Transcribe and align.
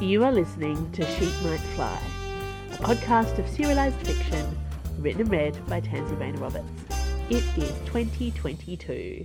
You 0.00 0.24
are 0.24 0.32
listening 0.32 0.90
to 0.92 1.06
Sheep 1.06 1.32
Might 1.44 1.60
Fly, 1.76 2.00
a 2.72 2.76
podcast 2.78 3.38
of 3.38 3.48
serialized 3.48 4.04
fiction 4.04 4.58
written 4.98 5.20
and 5.22 5.30
read 5.30 5.66
by 5.68 5.80
Tansy 5.80 6.16
Rayner 6.16 6.40
Roberts. 6.40 6.68
It 7.30 7.44
is 7.56 7.70
2022, 7.86 9.24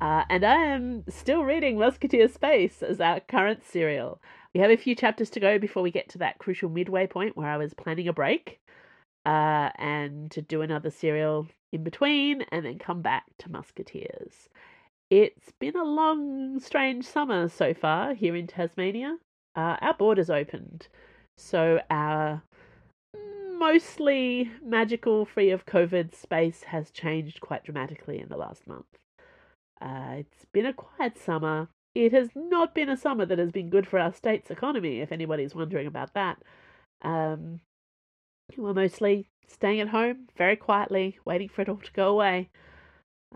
uh, 0.00 0.22
and 0.30 0.44
I 0.44 0.54
am 0.54 1.04
still 1.08 1.42
reading 1.42 1.78
Musketeer 1.78 2.28
Space 2.28 2.80
as 2.80 3.00
our 3.00 3.18
current 3.20 3.64
serial. 3.64 4.22
We 4.54 4.60
have 4.60 4.70
a 4.70 4.76
few 4.76 4.94
chapters 4.94 5.30
to 5.30 5.40
go 5.40 5.58
before 5.58 5.82
we 5.82 5.90
get 5.90 6.08
to 6.10 6.18
that 6.18 6.38
crucial 6.38 6.70
midway 6.70 7.08
point 7.08 7.36
where 7.36 7.50
I 7.50 7.56
was 7.56 7.74
planning 7.74 8.06
a 8.06 8.12
break 8.12 8.60
uh, 9.26 9.70
and 9.76 10.30
to 10.30 10.40
do 10.40 10.62
another 10.62 10.90
serial 10.90 11.48
in 11.72 11.82
between 11.82 12.42
and 12.52 12.64
then 12.64 12.78
come 12.78 13.02
back 13.02 13.24
to 13.38 13.50
Musketeers. 13.50 14.48
It's 15.10 15.50
been 15.58 15.76
a 15.76 15.84
long, 15.84 16.60
strange 16.60 17.04
summer 17.04 17.48
so 17.48 17.74
far 17.74 18.14
here 18.14 18.36
in 18.36 18.46
Tasmania 18.46 19.18
uh, 19.56 19.76
our 19.80 19.94
borders 19.94 20.30
opened. 20.30 20.88
So 21.36 21.80
our 21.90 22.42
mostly 23.58 24.50
magical, 24.62 25.24
free 25.24 25.50
of 25.50 25.66
COVID 25.66 26.14
space 26.14 26.64
has 26.64 26.90
changed 26.90 27.40
quite 27.40 27.64
dramatically 27.64 28.20
in 28.20 28.28
the 28.28 28.36
last 28.36 28.66
month. 28.66 28.86
Uh, 29.80 30.16
it's 30.18 30.44
been 30.52 30.66
a 30.66 30.72
quiet 30.72 31.18
summer. 31.18 31.68
It 31.94 32.12
has 32.12 32.30
not 32.34 32.74
been 32.74 32.88
a 32.88 32.96
summer 32.96 33.24
that 33.26 33.38
has 33.38 33.52
been 33.52 33.70
good 33.70 33.86
for 33.86 33.98
our 33.98 34.12
state's 34.12 34.50
economy, 34.50 35.00
if 35.00 35.12
anybody's 35.12 35.54
wondering 35.54 35.86
about 35.86 36.14
that. 36.14 36.38
Um, 37.02 37.60
we're 38.56 38.74
mostly 38.74 39.26
staying 39.48 39.80
at 39.80 39.88
home 39.88 40.28
very 40.36 40.56
quietly, 40.56 41.18
waiting 41.24 41.48
for 41.48 41.62
it 41.62 41.68
all 41.68 41.76
to 41.76 41.92
go 41.92 42.08
away. 42.08 42.50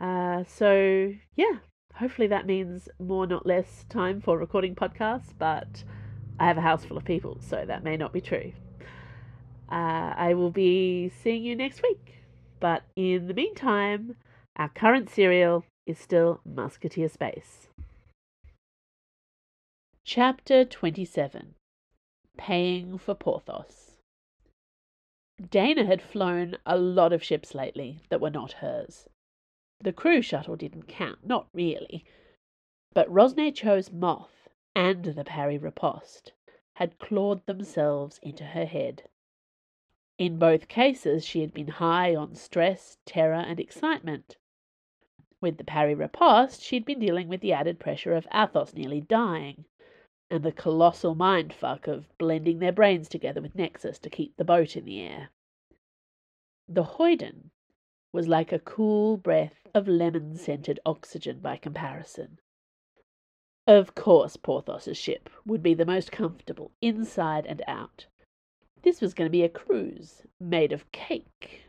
Uh, 0.00 0.44
so, 0.44 1.12
yeah, 1.36 1.58
hopefully 1.94 2.28
that 2.28 2.46
means 2.46 2.88
more, 2.98 3.26
not 3.26 3.46
less 3.46 3.84
time 3.88 4.20
for 4.20 4.38
recording 4.38 4.74
podcasts, 4.74 5.32
but 5.38 5.84
I 6.38 6.46
have 6.46 6.58
a 6.58 6.62
house 6.62 6.84
full 6.84 6.96
of 6.96 7.04
people, 7.04 7.38
so 7.40 7.64
that 7.66 7.82
may 7.82 7.96
not 7.96 8.12
be 8.12 8.20
true. 8.20 8.52
Uh, 9.70 10.14
I 10.16 10.34
will 10.34 10.50
be 10.50 11.08
seeing 11.08 11.44
you 11.44 11.56
next 11.56 11.82
week. 11.82 12.14
But 12.60 12.82
in 12.96 13.28
the 13.28 13.34
meantime, 13.34 14.16
our 14.56 14.68
current 14.68 15.10
serial 15.10 15.64
is 15.86 15.98
still 15.98 16.40
Musketeer 16.44 17.08
Space. 17.08 17.68
Chapter 20.04 20.64
27 20.64 21.54
Paying 22.36 22.98
for 22.98 23.14
Porthos. 23.14 23.96
Dana 25.50 25.84
had 25.84 26.02
flown 26.02 26.56
a 26.66 26.76
lot 26.76 27.12
of 27.12 27.22
ships 27.22 27.54
lately 27.54 28.00
that 28.08 28.20
were 28.20 28.30
not 28.30 28.52
hers. 28.52 29.08
The 29.80 29.92
crew 29.92 30.22
shuttle 30.22 30.56
didn't 30.56 30.88
count, 30.88 31.24
not 31.24 31.46
really. 31.52 32.04
But 32.92 33.08
Rosne 33.12 33.52
chose 33.54 33.92
Moth 33.92 34.37
and 34.74 35.04
the 35.04 35.24
Parry 35.24 35.58
Riposte 35.58 36.32
had 36.74 36.98
clawed 36.98 37.44
themselves 37.46 38.18
into 38.22 38.44
her 38.44 38.64
head. 38.64 39.08
In 40.18 40.38
both 40.38 40.68
cases, 40.68 41.24
she 41.24 41.40
had 41.40 41.54
been 41.54 41.68
high 41.68 42.14
on 42.14 42.34
stress, 42.34 42.98
terror, 43.04 43.34
and 43.34 43.60
excitement. 43.60 44.36
With 45.40 45.58
the 45.58 45.64
Parry 45.64 45.94
Riposte, 45.94 46.60
she'd 46.62 46.84
been 46.84 46.98
dealing 46.98 47.28
with 47.28 47.40
the 47.40 47.52
added 47.52 47.78
pressure 47.78 48.14
of 48.14 48.26
Athos 48.34 48.74
nearly 48.74 49.00
dying, 49.00 49.64
and 50.30 50.42
the 50.42 50.52
colossal 50.52 51.14
mindfuck 51.14 51.86
of 51.86 52.16
blending 52.18 52.58
their 52.58 52.72
brains 52.72 53.08
together 53.08 53.40
with 53.40 53.54
Nexus 53.54 53.98
to 54.00 54.10
keep 54.10 54.36
the 54.36 54.44
boat 54.44 54.76
in 54.76 54.84
the 54.84 55.00
air. 55.00 55.30
The 56.68 56.84
Hoyden 56.84 57.50
was 58.12 58.28
like 58.28 58.52
a 58.52 58.58
cool 58.58 59.16
breath 59.16 59.66
of 59.74 59.88
lemon 59.88 60.36
scented 60.36 60.80
oxygen 60.84 61.40
by 61.40 61.56
comparison. 61.56 62.40
Of 63.68 63.94
course, 63.94 64.38
Porthos's 64.38 64.96
ship 64.96 65.28
would 65.44 65.62
be 65.62 65.74
the 65.74 65.84
most 65.84 66.10
comfortable 66.10 66.70
inside 66.80 67.44
and 67.44 67.60
out. 67.68 68.06
This 68.80 69.02
was 69.02 69.12
going 69.12 69.26
to 69.28 69.30
be 69.30 69.42
a 69.42 69.48
cruise 69.50 70.22
made 70.40 70.72
of 70.72 70.90
cake. 70.90 71.64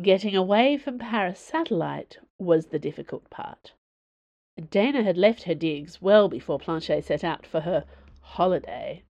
Getting 0.00 0.34
away 0.34 0.78
from 0.78 0.98
Paris 0.98 1.38
Satellite 1.38 2.16
was 2.38 2.68
the 2.68 2.78
difficult 2.78 3.28
part. 3.28 3.74
Dana 4.70 5.02
had 5.02 5.18
left 5.18 5.42
her 5.42 5.54
digs 5.54 6.00
well 6.00 6.30
before 6.30 6.58
Planchet 6.58 7.04
set 7.04 7.22
out 7.22 7.46
for 7.46 7.60
her 7.60 7.84
holiday, 8.22 9.02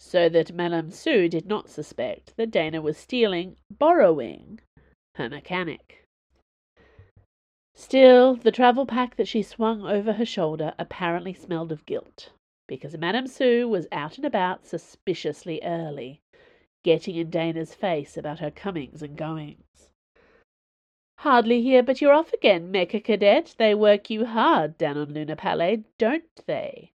so 0.00 0.28
that 0.28 0.52
Madame 0.52 0.90
Sue 0.90 1.28
did 1.28 1.46
not 1.46 1.70
suspect 1.70 2.36
that 2.36 2.50
Dana 2.50 2.82
was 2.82 2.96
stealing, 2.96 3.54
borrowing, 3.70 4.58
her 5.14 5.28
mechanic. 5.28 5.99
Still, 7.80 8.34
the 8.34 8.52
travel 8.52 8.84
pack 8.84 9.16
that 9.16 9.26
she 9.26 9.42
swung 9.42 9.86
over 9.86 10.12
her 10.12 10.26
shoulder 10.26 10.74
apparently 10.78 11.32
smelled 11.32 11.72
of 11.72 11.86
guilt, 11.86 12.30
because 12.68 12.94
Madame 12.98 13.26
Sue 13.26 13.66
was 13.66 13.88
out 13.90 14.18
and 14.18 14.26
about 14.26 14.66
suspiciously 14.66 15.60
early, 15.62 16.20
getting 16.84 17.16
in 17.16 17.30
Dana's 17.30 17.74
face 17.74 18.18
about 18.18 18.38
her 18.40 18.50
comings 18.50 19.02
and 19.02 19.16
goings. 19.16 19.90
Hardly 21.20 21.62
here, 21.62 21.82
but 21.82 22.02
you're 22.02 22.12
off 22.12 22.34
again, 22.34 22.70
Mecha 22.70 23.02
Cadet. 23.02 23.54
They 23.56 23.74
work 23.74 24.10
you 24.10 24.26
hard 24.26 24.76
down 24.76 24.98
on 24.98 25.14
Luna 25.14 25.34
Palais, 25.34 25.84
don't 25.96 26.44
they? 26.46 26.92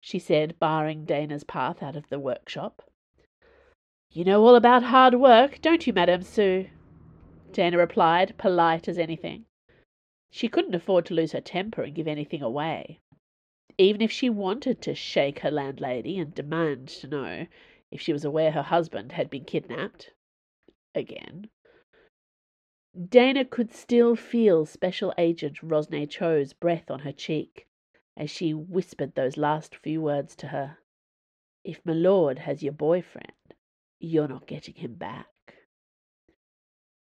she 0.00 0.18
said, 0.18 0.58
barring 0.58 1.04
Dana's 1.04 1.44
path 1.44 1.82
out 1.82 1.96
of 1.96 2.08
the 2.08 2.18
workshop. 2.18 2.82
You 4.10 4.24
know 4.24 4.42
all 4.42 4.56
about 4.56 4.84
hard 4.84 5.16
work, 5.16 5.60
don't 5.60 5.86
you, 5.86 5.92
Madame 5.92 6.22
Sue? 6.22 6.70
Dana 7.52 7.76
replied, 7.76 8.38
polite 8.38 8.88
as 8.88 8.98
anything. 8.98 9.44
She 10.30 10.48
couldn't 10.48 10.74
afford 10.74 11.06
to 11.06 11.14
lose 11.14 11.32
her 11.32 11.40
temper 11.40 11.82
and 11.82 11.94
give 11.94 12.06
anything 12.06 12.42
away. 12.42 13.00
Even 13.78 14.02
if 14.02 14.10
she 14.10 14.28
wanted 14.28 14.82
to 14.82 14.94
shake 14.94 15.38
her 15.40 15.50
landlady 15.50 16.18
and 16.18 16.34
demand 16.34 16.88
to 16.88 17.06
know 17.06 17.46
if 17.90 18.00
she 18.00 18.12
was 18.12 18.24
aware 18.24 18.52
her 18.52 18.62
husband 18.62 19.12
had 19.12 19.30
been 19.30 19.44
kidnapped. 19.44 20.12
Again. 20.94 21.48
Dana 23.08 23.44
could 23.44 23.72
still 23.72 24.16
feel 24.16 24.66
Special 24.66 25.14
Agent 25.16 25.62
Rosne 25.62 26.06
Cho's 26.08 26.52
breath 26.52 26.90
on 26.90 27.00
her 27.00 27.12
cheek 27.12 27.66
as 28.16 28.30
she 28.30 28.52
whispered 28.52 29.14
those 29.14 29.36
last 29.36 29.76
few 29.76 30.02
words 30.02 30.34
to 30.36 30.48
her. 30.48 30.78
If 31.64 31.84
my 31.86 31.92
lord 31.92 32.40
has 32.40 32.62
your 32.62 32.72
boyfriend, 32.72 33.32
you're 34.00 34.28
not 34.28 34.46
getting 34.46 34.74
him 34.74 34.94
back. 34.94 35.26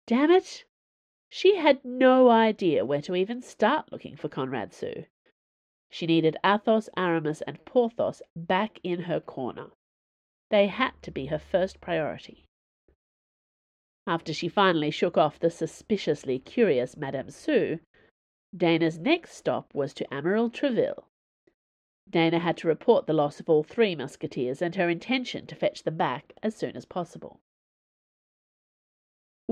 Damn 0.06 0.30
it! 0.30 0.64
She 1.34 1.56
had 1.56 1.82
no 1.82 2.28
idea 2.28 2.84
where 2.84 3.00
to 3.00 3.16
even 3.16 3.40
start 3.40 3.90
looking 3.90 4.16
for 4.16 4.28
Conrad 4.28 4.74
Sue. 4.74 5.06
She 5.88 6.04
needed 6.04 6.36
Athos, 6.44 6.90
Aramis, 6.94 7.40
and 7.40 7.64
Porthos 7.64 8.20
back 8.36 8.78
in 8.82 9.04
her 9.04 9.18
corner. 9.18 9.70
They 10.50 10.66
had 10.66 10.92
to 11.00 11.10
be 11.10 11.26
her 11.32 11.38
first 11.38 11.80
priority. 11.80 12.44
After 14.06 14.34
she 14.34 14.46
finally 14.46 14.90
shook 14.90 15.16
off 15.16 15.38
the 15.38 15.48
suspiciously 15.48 16.38
curious 16.38 16.98
Madame 16.98 17.30
Sue, 17.30 17.80
Dana's 18.54 18.98
next 18.98 19.32
stop 19.32 19.74
was 19.74 19.94
to 19.94 20.04
Amiral 20.12 20.52
Treville. 20.52 21.08
Dana 22.10 22.40
had 22.40 22.58
to 22.58 22.68
report 22.68 23.06
the 23.06 23.14
loss 23.14 23.40
of 23.40 23.48
all 23.48 23.62
three 23.62 23.96
musketeers 23.96 24.60
and 24.60 24.74
her 24.74 24.90
intention 24.90 25.46
to 25.46 25.54
fetch 25.54 25.84
them 25.84 25.96
back 25.96 26.34
as 26.42 26.54
soon 26.54 26.76
as 26.76 26.84
possible 26.84 27.40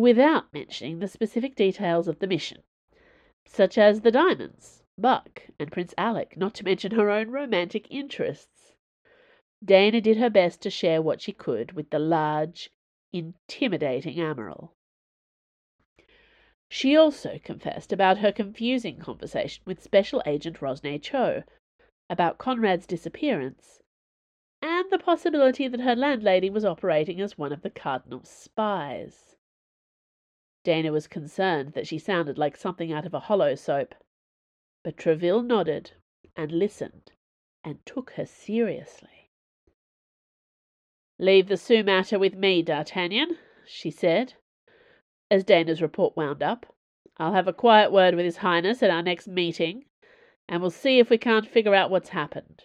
without 0.00 0.50
mentioning 0.54 0.98
the 0.98 1.06
specific 1.06 1.54
details 1.54 2.08
of 2.08 2.18
the 2.20 2.26
mission, 2.26 2.62
such 3.46 3.76
as 3.76 4.00
the 4.00 4.10
diamonds, 4.10 4.82
Buck, 4.96 5.42
and 5.58 5.70
Prince 5.70 5.92
Alec, 5.98 6.38
not 6.38 6.54
to 6.54 6.64
mention 6.64 6.92
her 6.92 7.10
own 7.10 7.28
romantic 7.28 7.86
interests. 7.90 8.72
Dana 9.62 10.00
did 10.00 10.16
her 10.16 10.30
best 10.30 10.62
to 10.62 10.70
share 10.70 11.02
what 11.02 11.20
she 11.20 11.32
could 11.32 11.72
with 11.72 11.90
the 11.90 11.98
large, 11.98 12.70
intimidating 13.12 14.16
Amiral. 14.16 14.70
She 16.70 16.96
also 16.96 17.38
confessed 17.44 17.92
about 17.92 18.18
her 18.18 18.32
confusing 18.32 18.98
conversation 18.98 19.62
with 19.66 19.82
Special 19.82 20.22
Agent 20.24 20.60
Rosne 20.60 21.02
Cho 21.02 21.42
about 22.08 22.38
Conrad's 22.38 22.86
disappearance 22.86 23.82
and 24.62 24.90
the 24.90 24.98
possibility 24.98 25.68
that 25.68 25.80
her 25.80 25.96
landlady 25.96 26.48
was 26.48 26.64
operating 26.64 27.20
as 27.20 27.36
one 27.36 27.52
of 27.52 27.60
the 27.60 27.70
Cardinal's 27.70 28.30
spies. 28.30 29.29
Dana 30.62 30.92
was 30.92 31.06
concerned 31.06 31.72
that 31.72 31.86
she 31.86 31.98
sounded 31.98 32.36
like 32.36 32.56
something 32.56 32.92
out 32.92 33.06
of 33.06 33.14
a 33.14 33.20
holo 33.20 33.54
soap. 33.54 33.94
But 34.82 34.96
Treville 34.96 35.42
nodded 35.42 35.92
and 36.36 36.52
listened 36.52 37.12
and 37.64 37.84
took 37.84 38.12
her 38.12 38.26
seriously. 38.26 39.30
Leave 41.18 41.48
the 41.48 41.56
Sue 41.56 41.82
matter 41.82 42.18
with 42.18 42.34
me, 42.34 42.62
D'Artagnan, 42.62 43.36
she 43.66 43.90
said, 43.90 44.34
as 45.30 45.44
Dana's 45.44 45.82
report 45.82 46.16
wound 46.16 46.42
up. 46.42 46.74
I'll 47.18 47.34
have 47.34 47.48
a 47.48 47.52
quiet 47.52 47.92
word 47.92 48.14
with 48.14 48.24
His 48.24 48.38
Highness 48.38 48.82
at 48.82 48.90
our 48.90 49.02
next 49.02 49.28
meeting, 49.28 49.84
and 50.48 50.62
we'll 50.62 50.70
see 50.70 50.98
if 50.98 51.10
we 51.10 51.18
can't 51.18 51.46
figure 51.46 51.74
out 51.74 51.90
what's 51.90 52.08
happened. 52.08 52.64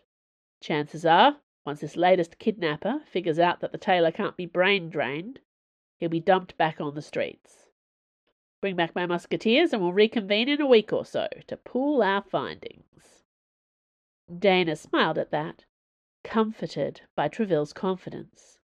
Chances 0.61 1.05
are, 1.05 1.37
once 1.65 1.81
this 1.81 1.97
latest 1.97 2.39
kidnapper 2.39 3.01
figures 3.11 3.39
out 3.39 3.59
that 3.59 3.73
the 3.73 3.77
tailor 3.77 4.11
can't 4.11 4.37
be 4.37 4.45
brain 4.45 4.89
drained, 4.89 5.39
he'll 5.97 6.09
be 6.09 6.21
dumped 6.21 6.57
back 6.57 6.79
on 6.79 6.95
the 6.95 7.01
streets. 7.01 7.64
Bring 8.61 8.75
back 8.75 8.95
my 8.95 9.05
musketeers, 9.05 9.73
and 9.73 9.81
we'll 9.81 9.93
reconvene 9.93 10.49
in 10.49 10.61
a 10.61 10.67
week 10.67 10.91
or 10.91 11.05
so 11.05 11.27
to 11.47 11.57
pool 11.57 12.01
our 12.01 12.21
findings. 12.21 13.23
Dana 14.39 14.75
smiled 14.75 15.17
at 15.17 15.31
that, 15.31 15.65
comforted 16.23 17.01
by 17.15 17.27
Treville's 17.27 17.73
confidence. 17.73 18.59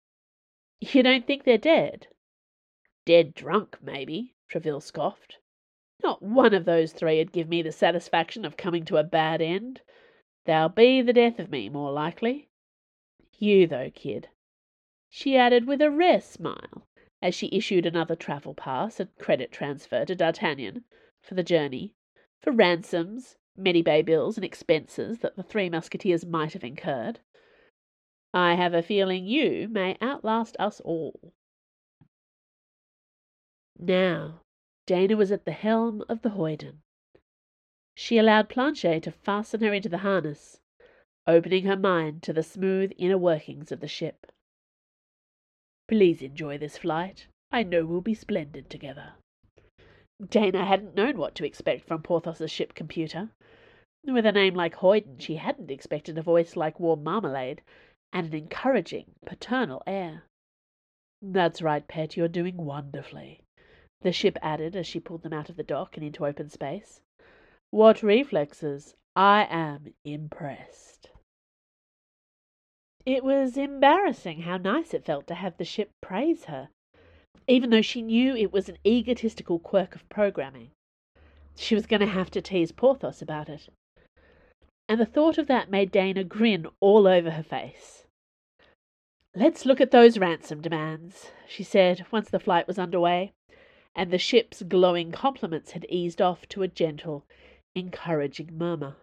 You 0.80 1.02
don't 1.02 1.26
think 1.26 1.44
they're 1.44 1.58
dead? 1.58 2.06
Dead 3.04 3.34
drunk, 3.34 3.76
maybe, 3.82 4.34
Treville 4.48 4.80
scoffed. 4.80 5.38
Not 6.02 6.22
one 6.22 6.54
of 6.54 6.64
those 6.64 6.92
three'd 6.92 7.32
give 7.32 7.48
me 7.48 7.60
the 7.60 7.72
satisfaction 7.72 8.46
of 8.46 8.56
coming 8.56 8.86
to 8.86 8.96
a 8.96 9.04
bad 9.04 9.42
end. 9.42 9.82
They'll 10.46 10.70
be 10.70 11.02
the 11.02 11.12
death 11.12 11.38
of 11.38 11.50
me, 11.50 11.68
more 11.68 11.92
likely. 11.92 12.48
You, 13.38 13.66
though, 13.66 13.90
kid, 13.90 14.28
she 15.10 15.36
added 15.36 15.66
with 15.66 15.82
a 15.82 15.90
rare 15.90 16.20
smile, 16.20 16.86
as 17.22 17.34
she 17.34 17.50
issued 17.52 17.86
another 17.86 18.16
travel 18.16 18.54
pass 18.54 18.98
and 18.98 19.14
credit 19.18 19.52
transfer 19.52 20.04
to 20.04 20.14
D'Artagnan 20.14 20.84
for 21.22 21.34
the 21.34 21.42
journey, 21.42 21.94
for 22.40 22.52
ransoms, 22.52 23.36
many 23.56 23.82
bay 23.82 24.02
bills, 24.02 24.36
and 24.36 24.44
expenses 24.44 25.18
that 25.18 25.36
the 25.36 25.42
three 25.42 25.68
musketeers 25.68 26.24
might 26.24 26.54
have 26.54 26.64
incurred. 26.64 27.20
I 28.32 28.54
have 28.54 28.74
a 28.74 28.82
feeling 28.82 29.26
you 29.26 29.68
may 29.68 29.98
outlast 30.00 30.56
us 30.58 30.80
all. 30.80 31.34
Now, 33.78 34.42
Dana 34.86 35.16
was 35.16 35.32
at 35.32 35.44
the 35.44 35.52
helm 35.52 36.04
of 36.08 36.22
the 36.22 36.30
Hoyden. 36.30 36.82
She 37.94 38.18
allowed 38.18 38.48
Planchet 38.48 39.02
to 39.02 39.12
fasten 39.12 39.60
her 39.60 39.74
into 39.74 39.88
the 39.88 39.98
harness, 39.98 40.60
opening 41.26 41.64
her 41.64 41.76
mind 41.76 42.22
to 42.22 42.32
the 42.32 42.42
smooth 42.42 42.92
inner 42.96 43.18
workings 43.18 43.72
of 43.72 43.80
the 43.80 43.88
ship. 43.88 44.32
Please 45.90 46.22
enjoy 46.22 46.56
this 46.56 46.78
flight. 46.78 47.26
I 47.50 47.64
know 47.64 47.84
we'll 47.84 48.00
be 48.00 48.14
splendid 48.14 48.70
together. 48.70 49.14
Dana 50.24 50.64
hadn't 50.64 50.94
known 50.94 51.18
what 51.18 51.34
to 51.34 51.44
expect 51.44 51.84
from 51.84 52.00
Porthos's 52.00 52.52
ship 52.52 52.74
computer. 52.74 53.30
With 54.04 54.24
a 54.24 54.30
name 54.30 54.54
like 54.54 54.76
Hoyden, 54.76 55.18
she 55.18 55.34
hadn't 55.34 55.68
expected 55.68 56.16
a 56.16 56.22
voice 56.22 56.54
like 56.54 56.78
warm 56.78 57.02
marmalade 57.02 57.62
and 58.12 58.28
an 58.28 58.34
encouraging, 58.34 59.16
paternal 59.26 59.82
air. 59.84 60.22
That's 61.20 61.60
right, 61.60 61.86
pet, 61.88 62.16
you're 62.16 62.28
doing 62.28 62.56
wonderfully, 62.56 63.40
the 64.02 64.12
ship 64.12 64.38
added 64.42 64.76
as 64.76 64.86
she 64.86 65.00
pulled 65.00 65.24
them 65.24 65.32
out 65.32 65.50
of 65.50 65.56
the 65.56 65.64
dock 65.64 65.96
and 65.96 66.06
into 66.06 66.24
open 66.24 66.50
space. 66.50 67.00
What 67.72 68.04
reflexes! 68.04 68.94
I 69.16 69.48
am 69.50 69.92
impressed. 70.04 71.10
It 73.06 73.24
was 73.24 73.56
embarrassing 73.56 74.42
how 74.42 74.58
nice 74.58 74.92
it 74.92 75.06
felt 75.06 75.26
to 75.28 75.34
have 75.34 75.56
the 75.56 75.64
ship 75.64 75.90
praise 76.02 76.44
her, 76.44 76.68
even 77.48 77.70
though 77.70 77.80
she 77.80 78.02
knew 78.02 78.36
it 78.36 78.52
was 78.52 78.68
an 78.68 78.76
egotistical 78.86 79.58
quirk 79.58 79.94
of 79.94 80.06
programming. 80.10 80.70
She 81.56 81.74
was 81.74 81.86
going 81.86 82.00
to 82.00 82.06
have 82.06 82.30
to 82.32 82.42
tease 82.42 82.72
Porthos 82.72 83.22
about 83.22 83.48
it. 83.48 83.68
And 84.86 85.00
the 85.00 85.06
thought 85.06 85.38
of 85.38 85.46
that 85.46 85.70
made 85.70 85.90
Dana 85.90 86.24
grin 86.24 86.66
all 86.80 87.06
over 87.06 87.30
her 87.30 87.42
face. 87.42 88.06
Let's 89.34 89.64
look 89.64 89.80
at 89.80 89.92
those 89.92 90.18
ransom 90.18 90.60
demands, 90.60 91.32
she 91.48 91.62
said 91.62 92.04
once 92.10 92.28
the 92.28 92.40
flight 92.40 92.66
was 92.66 92.78
under 92.78 93.00
way, 93.00 93.32
and 93.94 94.10
the 94.10 94.18
ship's 94.18 94.62
glowing 94.62 95.10
compliments 95.10 95.70
had 95.70 95.86
eased 95.88 96.20
off 96.20 96.46
to 96.48 96.62
a 96.62 96.68
gentle, 96.68 97.24
encouraging 97.74 98.58
murmur. 98.58 98.96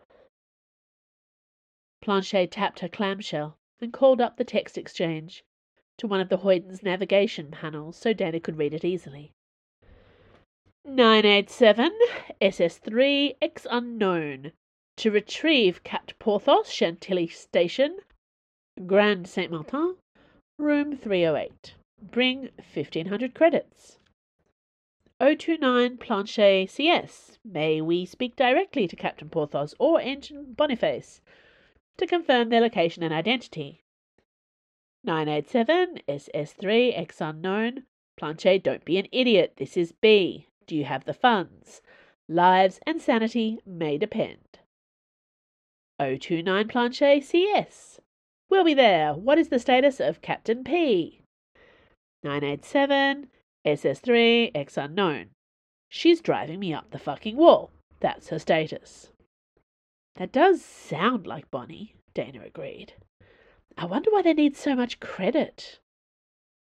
Planchet 2.01 2.51
tapped 2.51 2.81
her 2.81 2.89
clamshell 2.89 3.56
and 3.81 3.93
called 3.93 4.21
up 4.21 4.37
the 4.37 4.43
text 4.43 4.77
exchange 4.77 5.43
to 5.97 6.07
one 6.07 6.19
of 6.19 6.29
the 6.29 6.37
Hoyden's 6.37 6.83
navigation 6.83 7.51
panels 7.51 7.97
so 7.97 8.13
Dana 8.13 8.39
could 8.39 8.57
read 8.57 8.73
it 8.73 8.85
easily. 8.85 9.31
987 10.85 11.91
SS3 12.41 13.35
X 13.41 13.67
unknown 13.69 14.53
to 14.95 15.11
retrieve 15.11 15.83
Capt 15.83 16.17
Porthos 16.17 16.69
Chantilly 16.69 17.27
Station 17.27 17.97
Grand 18.85 19.27
Saint 19.27 19.51
Martin 19.51 19.97
room 20.57 20.95
308 20.95 21.75
bring 22.01 22.49
1500 22.57 23.35
credits. 23.35 23.97
029 25.19 25.97
Planchet 25.97 26.69
CS 26.69 27.39
may 27.43 27.81
we 27.81 28.05
speak 28.05 28.35
directly 28.35 28.87
to 28.87 28.95
Captain 28.95 29.29
Porthos 29.29 29.73
or 29.79 29.99
Engie 29.99 30.55
Boniface 30.55 31.21
to 31.97 32.07
confirm 32.07 32.49
their 32.49 32.61
location 32.61 33.03
and 33.03 33.13
identity. 33.13 33.83
987 35.03 35.99
SS3 36.07 36.97
X 36.97 37.21
unknown. 37.21 37.83
Planchet, 38.17 38.63
don't 38.63 38.83
be 38.83 38.97
an 38.97 39.07
idiot. 39.11 39.53
This 39.57 39.77
is 39.77 39.91
B. 39.91 40.47
Do 40.65 40.75
you 40.75 40.85
have 40.85 41.05
the 41.05 41.13
funds? 41.13 41.81
Lives 42.27 42.79
and 42.85 43.01
sanity 43.01 43.59
may 43.65 43.97
depend. 43.97 44.59
029 45.99 46.67
Planchet 46.67 47.23
CS. 47.23 47.99
We'll 48.49 48.63
be 48.63 48.73
there. 48.73 49.13
What 49.13 49.39
is 49.39 49.49
the 49.49 49.59
status 49.59 49.99
of 49.99 50.21
Captain 50.21 50.63
P? 50.63 51.21
987 52.23 53.27
SS3 53.65 54.51
X 54.53 54.77
unknown. 54.77 55.29
She's 55.89 56.21
driving 56.21 56.59
me 56.59 56.73
up 56.73 56.91
the 56.91 56.99
fucking 56.99 57.37
wall. 57.37 57.71
That's 57.99 58.29
her 58.29 58.39
status. 58.39 59.11
That 60.17 60.31
does 60.31 60.65
sound 60.65 61.27
like 61.27 61.51
Bonnie, 61.51 61.93
Dana 62.15 62.41
agreed. 62.43 62.93
I 63.77 63.85
wonder 63.85 64.09
why 64.09 64.23
they 64.23 64.33
need 64.33 64.55
so 64.55 64.75
much 64.75 64.99
credit. 64.99 65.79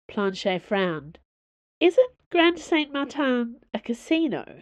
Planchet 0.07 0.61
frowned. 0.61 1.17
Isn't 1.79 2.11
Grand 2.29 2.59
Saint 2.59 2.93
Martin 2.93 3.61
a 3.73 3.79
casino? 3.79 4.61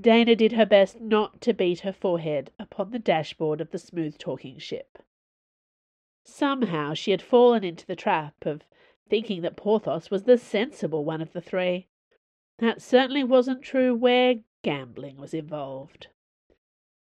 Dana 0.00 0.34
did 0.34 0.52
her 0.52 0.66
best 0.66 1.00
not 1.00 1.40
to 1.42 1.52
beat 1.52 1.80
her 1.80 1.92
forehead 1.92 2.50
upon 2.58 2.90
the 2.90 2.98
dashboard 2.98 3.60
of 3.60 3.70
the 3.70 3.78
smooth 3.78 4.18
talking 4.18 4.58
ship. 4.58 4.98
Somehow 6.24 6.94
she 6.94 7.12
had 7.12 7.22
fallen 7.22 7.62
into 7.62 7.86
the 7.86 7.96
trap 7.96 8.34
of 8.44 8.62
thinking 9.08 9.42
that 9.42 9.56
Porthos 9.56 10.10
was 10.10 10.24
the 10.24 10.38
sensible 10.38 11.04
one 11.04 11.20
of 11.20 11.32
the 11.32 11.40
three. 11.40 11.86
That 12.58 12.82
certainly 12.82 13.22
wasn't 13.22 13.62
true 13.62 13.94
where 13.94 14.40
gambling 14.62 15.18
was 15.18 15.32
involved. 15.32 16.08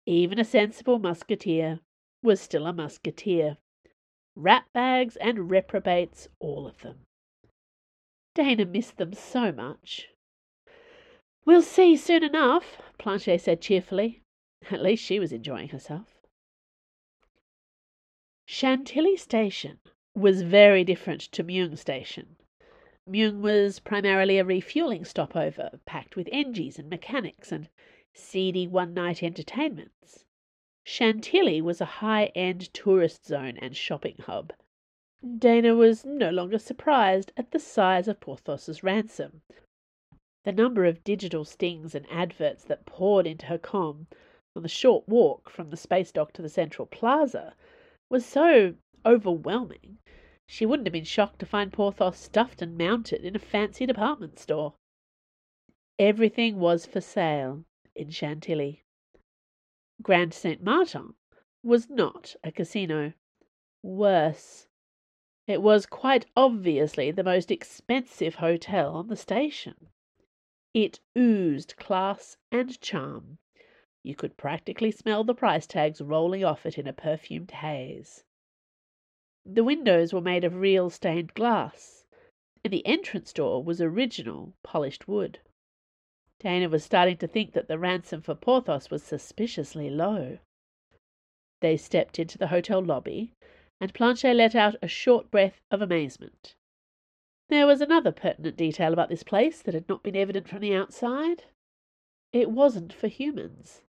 Even 0.09 0.39
a 0.39 0.43
sensible 0.43 0.97
musketeer 0.97 1.81
was 2.23 2.41
still 2.41 2.65
a 2.65 2.73
musketeer. 2.73 3.57
Rat 4.35 4.65
bags 4.73 5.15
and 5.17 5.51
reprobates, 5.51 6.27
all 6.39 6.65
of 6.65 6.81
them. 6.81 7.05
Dana 8.33 8.65
missed 8.65 8.97
them 8.97 9.13
so 9.13 9.51
much. 9.51 10.07
We'll 11.45 11.61
see 11.61 11.95
soon 11.95 12.23
enough, 12.23 12.81
Planchet 12.97 13.41
said 13.41 13.61
cheerfully. 13.61 14.23
At 14.71 14.81
least 14.81 15.03
she 15.03 15.19
was 15.19 15.31
enjoying 15.31 15.69
herself. 15.69 16.17
Chantilly 18.47 19.15
Station 19.15 19.77
was 20.15 20.41
very 20.41 20.83
different 20.83 21.21
to 21.33 21.43
Meung 21.43 21.77
Station. 21.77 22.35
Meung 23.07 23.41
was 23.41 23.79
primarily 23.79 24.39
a 24.39 24.43
refueling 24.43 25.05
stopover, 25.05 25.79
packed 25.85 26.15
with 26.15 26.27
engies 26.31 26.79
and 26.79 26.89
mechanics 26.89 27.51
and 27.51 27.69
seedy 28.19 28.67
one 28.67 28.93
night 28.93 29.23
entertainments. 29.23 30.25
Chantilly 30.85 31.61
was 31.61 31.81
a 31.81 31.99
high 32.03 32.25
end 32.35 32.73
tourist 32.73 33.25
zone 33.25 33.57
and 33.57 33.75
shopping 33.75 34.17
hub. 34.19 34.53
Dana 35.37 35.75
was 35.75 36.05
no 36.05 36.29
longer 36.29 36.59
surprised 36.59 37.31
at 37.37 37.51
the 37.51 37.59
size 37.59 38.07
of 38.07 38.19
Porthos's 38.19 38.83
ransom. 38.83 39.41
The 40.43 40.51
number 40.51 40.85
of 40.85 41.03
digital 41.03 41.45
stings 41.45 41.95
and 41.95 42.05
adverts 42.09 42.63
that 42.65 42.85
poured 42.85 43.25
into 43.27 43.45
her 43.47 43.57
com 43.57 44.07
on 44.55 44.63
the 44.63 44.69
short 44.69 45.07
walk 45.07 45.49
from 45.49 45.69
the 45.69 45.77
space 45.77 46.11
dock 46.11 46.33
to 46.33 46.41
the 46.41 46.49
central 46.49 46.85
plaza 46.85 47.55
was 48.09 48.25
so 48.25 48.75
overwhelming 49.05 49.97
she 50.51 50.65
wouldn't 50.65 50.87
have 50.87 50.93
been 50.93 51.03
shocked 51.03 51.37
to 51.37 51.45
find 51.45 51.71
Porthos 51.71 52.17
stuffed 52.17 52.59
and 52.59 52.75
mounted 52.75 53.23
in 53.23 53.35
a 53.35 53.39
fancy 53.39 53.85
department 53.85 54.39
store. 54.39 54.73
Everything 55.99 56.57
was 56.57 56.87
for 56.87 57.01
sale, 57.01 57.65
in 57.99 58.09
Chantilly. 58.09 58.83
Grand 60.01 60.33
Saint 60.33 60.63
Martin 60.63 61.13
was 61.63 61.89
not 61.89 62.35
a 62.43 62.51
casino. 62.51 63.13
Worse, 63.83 64.67
it 65.49 65.63
was 65.63 65.87
quite 65.87 66.27
obviously 66.37 67.09
the 67.09 67.23
most 67.23 67.49
expensive 67.49 68.35
hotel 68.35 68.93
on 68.93 69.07
the 69.07 69.15
station. 69.15 69.87
It 70.75 70.99
oozed 71.17 71.75
class 71.75 72.37
and 72.51 72.79
charm. 72.79 73.39
You 74.03 74.13
could 74.13 74.37
practically 74.37 74.91
smell 74.91 75.23
the 75.23 75.33
price 75.33 75.65
tags 75.65 76.01
rolling 76.01 76.43
off 76.43 76.67
it 76.67 76.77
in 76.77 76.85
a 76.85 76.93
perfumed 76.93 77.49
haze. 77.49 78.23
The 79.43 79.63
windows 79.63 80.13
were 80.13 80.21
made 80.21 80.43
of 80.43 80.53
real 80.53 80.91
stained 80.91 81.33
glass, 81.33 82.05
and 82.63 82.71
the 82.71 82.85
entrance 82.85 83.33
door 83.33 83.63
was 83.63 83.81
original 83.81 84.53
polished 84.61 85.07
wood. 85.07 85.39
Dana 86.39 86.69
was 86.69 86.83
starting 86.83 87.17
to 87.17 87.27
think 87.27 87.53
that 87.53 87.67
the 87.67 87.77
ransom 87.77 88.21
for 88.21 88.33
Porthos 88.35 88.89
was 88.89 89.03
suspiciously 89.03 89.89
low. 89.89 90.39
They 91.61 91.75
stepped 91.75 92.19
into 92.19 92.37
the 92.37 92.47
hotel 92.47 92.81
lobby, 92.81 93.33
and 93.81 93.93
Planchet 93.93 94.35
let 94.35 94.55
out 94.55 94.75
a 94.81 94.87
short 94.87 95.29
breath 95.29 95.59
of 95.69 95.81
amazement. 95.81 96.55
There 97.49 97.67
was 97.67 97.81
another 97.81 98.11
pertinent 98.11 98.55
detail 98.55 98.93
about 98.93 99.09
this 99.09 99.23
place 99.23 99.61
that 99.63 99.73
had 99.73 99.89
not 99.89 100.03
been 100.03 100.15
evident 100.15 100.47
from 100.47 100.61
the 100.61 100.75
outside. 100.75 101.45
It 102.31 102.51
wasn't 102.51 102.93
for 102.93 103.07
humans. 103.07 103.81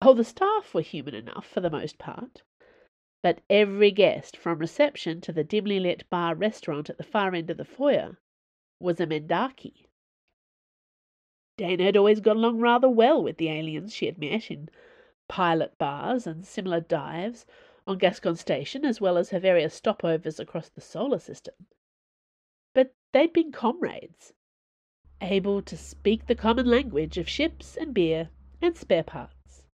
Oh, 0.00 0.14
the 0.14 0.24
staff 0.24 0.72
were 0.72 0.80
human 0.80 1.14
enough 1.14 1.46
for 1.46 1.60
the 1.60 1.70
most 1.70 1.98
part. 1.98 2.42
but 3.22 3.40
every 3.50 3.90
guest, 3.90 4.36
from 4.36 4.58
reception 4.58 5.20
to 5.20 5.32
the 5.32 5.44
dimly 5.44 5.80
lit 5.80 6.08
bar 6.08 6.34
restaurant 6.34 6.88
at 6.88 6.98
the 6.98 7.04
far 7.04 7.34
end 7.34 7.50
of 7.50 7.56
the 7.56 7.64
foyer, 7.64 8.16
was 8.80 9.00
a 9.00 9.06
Mendaki. 9.06 9.87
Dana 11.58 11.82
had 11.82 11.96
always 11.96 12.20
got 12.20 12.36
along 12.36 12.60
rather 12.60 12.88
well 12.88 13.20
with 13.20 13.36
the 13.36 13.48
aliens 13.48 13.92
she 13.92 14.06
had 14.06 14.16
met 14.16 14.48
in 14.48 14.70
pilot 15.26 15.76
bars 15.76 16.24
and 16.24 16.46
similar 16.46 16.78
dives 16.80 17.44
on 17.84 17.98
Gascon 17.98 18.36
Station, 18.36 18.84
as 18.84 19.00
well 19.00 19.18
as 19.18 19.30
her 19.30 19.40
various 19.40 19.74
stopovers 19.78 20.38
across 20.38 20.68
the 20.68 20.80
solar 20.80 21.18
system. 21.18 21.54
But 22.74 22.94
they'd 23.12 23.32
been 23.32 23.50
comrades, 23.50 24.32
able 25.20 25.60
to 25.62 25.76
speak 25.76 26.26
the 26.26 26.36
common 26.36 26.66
language 26.66 27.18
of 27.18 27.28
ships 27.28 27.76
and 27.76 27.92
beer 27.92 28.30
and 28.62 28.76
spare 28.76 29.02
parts. 29.02 29.64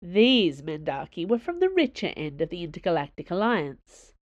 These 0.00 0.62
Mendaki 0.62 1.28
were 1.28 1.38
from 1.38 1.60
the 1.60 1.68
richer 1.68 2.14
end 2.16 2.40
of 2.40 2.48
the 2.48 2.62
intergalactic 2.62 3.30
alliance. 3.30 4.14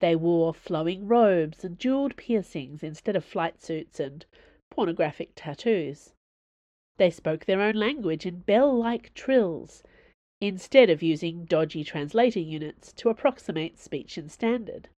They 0.00 0.16
wore 0.16 0.54
flowing 0.54 1.06
robes 1.06 1.62
and 1.62 1.78
jeweled 1.78 2.16
piercings 2.16 2.82
instead 2.82 3.16
of 3.16 3.24
flight 3.24 3.60
suits 3.60 4.00
and 4.00 4.24
pornographic 4.70 5.32
tattoos. 5.34 6.12
They 6.96 7.10
spoke 7.10 7.44
their 7.44 7.60
own 7.60 7.74
language 7.74 8.26
in 8.26 8.40
bell 8.40 8.76
like 8.76 9.14
trills 9.14 9.82
instead 10.40 10.90
of 10.90 11.02
using 11.02 11.44
dodgy 11.44 11.84
translator 11.84 12.40
units 12.40 12.92
to 12.94 13.08
approximate 13.08 13.78
speech 13.78 14.18
in 14.18 14.28
standard. 14.28 14.88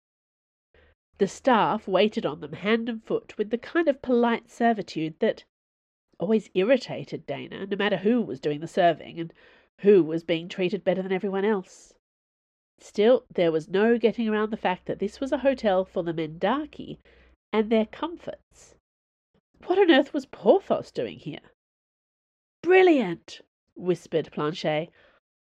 The 1.19 1.29
staff 1.29 1.89
waited 1.89 2.25
on 2.25 2.41
them 2.41 2.53
hand 2.53 2.89
and 2.89 3.03
foot 3.03 3.37
with 3.37 3.51
the 3.51 3.59
kind 3.59 3.89
of 3.89 4.03
polite 4.03 4.51
servitude 4.51 5.19
that 5.19 5.45
always 6.21 6.51
irritated 6.55 7.27
Dana, 7.27 7.67
no 7.67 7.77
matter 7.77 7.99
who 7.99 8.23
was 8.23 8.41
doing 8.41 8.61
the 8.61 8.69
serving 8.69 9.19
and 9.21 9.33
who 9.81 10.03
was 10.03 10.25
being 10.25 10.49
treated 10.49 10.85
better 10.85 11.03
than 11.03 11.13
everyone 11.13 11.45
else. 11.45 11.95
Still, 12.81 13.25
there 13.33 13.51
was 13.51 13.69
no 13.69 13.99
getting 13.99 14.29
around 14.29 14.51
the 14.51 14.57
fact 14.57 14.87
that 14.87 15.01
this 15.01 15.21
was 15.21 15.33
a 15.33 15.39
hotel 15.39 15.85
for 15.85 16.03
the 16.05 16.15
Mendaki 16.15 16.99
and 17.53 17.71
their 17.71 17.87
comforts. 17.87 18.77
What 19.67 19.79
on 19.79 19.91
earth 19.91 20.13
was 20.13 20.27
Porthos 20.27 20.91
doing 20.91 21.19
here? 21.19 21.41
Brilliant, 22.63 23.41
whispered 23.75 24.31
Planchet. 24.33 24.91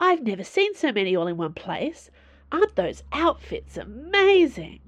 I've 0.00 0.22
never 0.22 0.44
seen 0.44 0.74
so 0.74 0.92
many 0.92 1.16
all 1.16 1.26
in 1.26 1.36
one 1.36 1.54
place. 1.54 2.10
Aren't 2.52 2.76
those 2.76 3.02
outfits 3.12 3.76
amazing? 3.76 4.80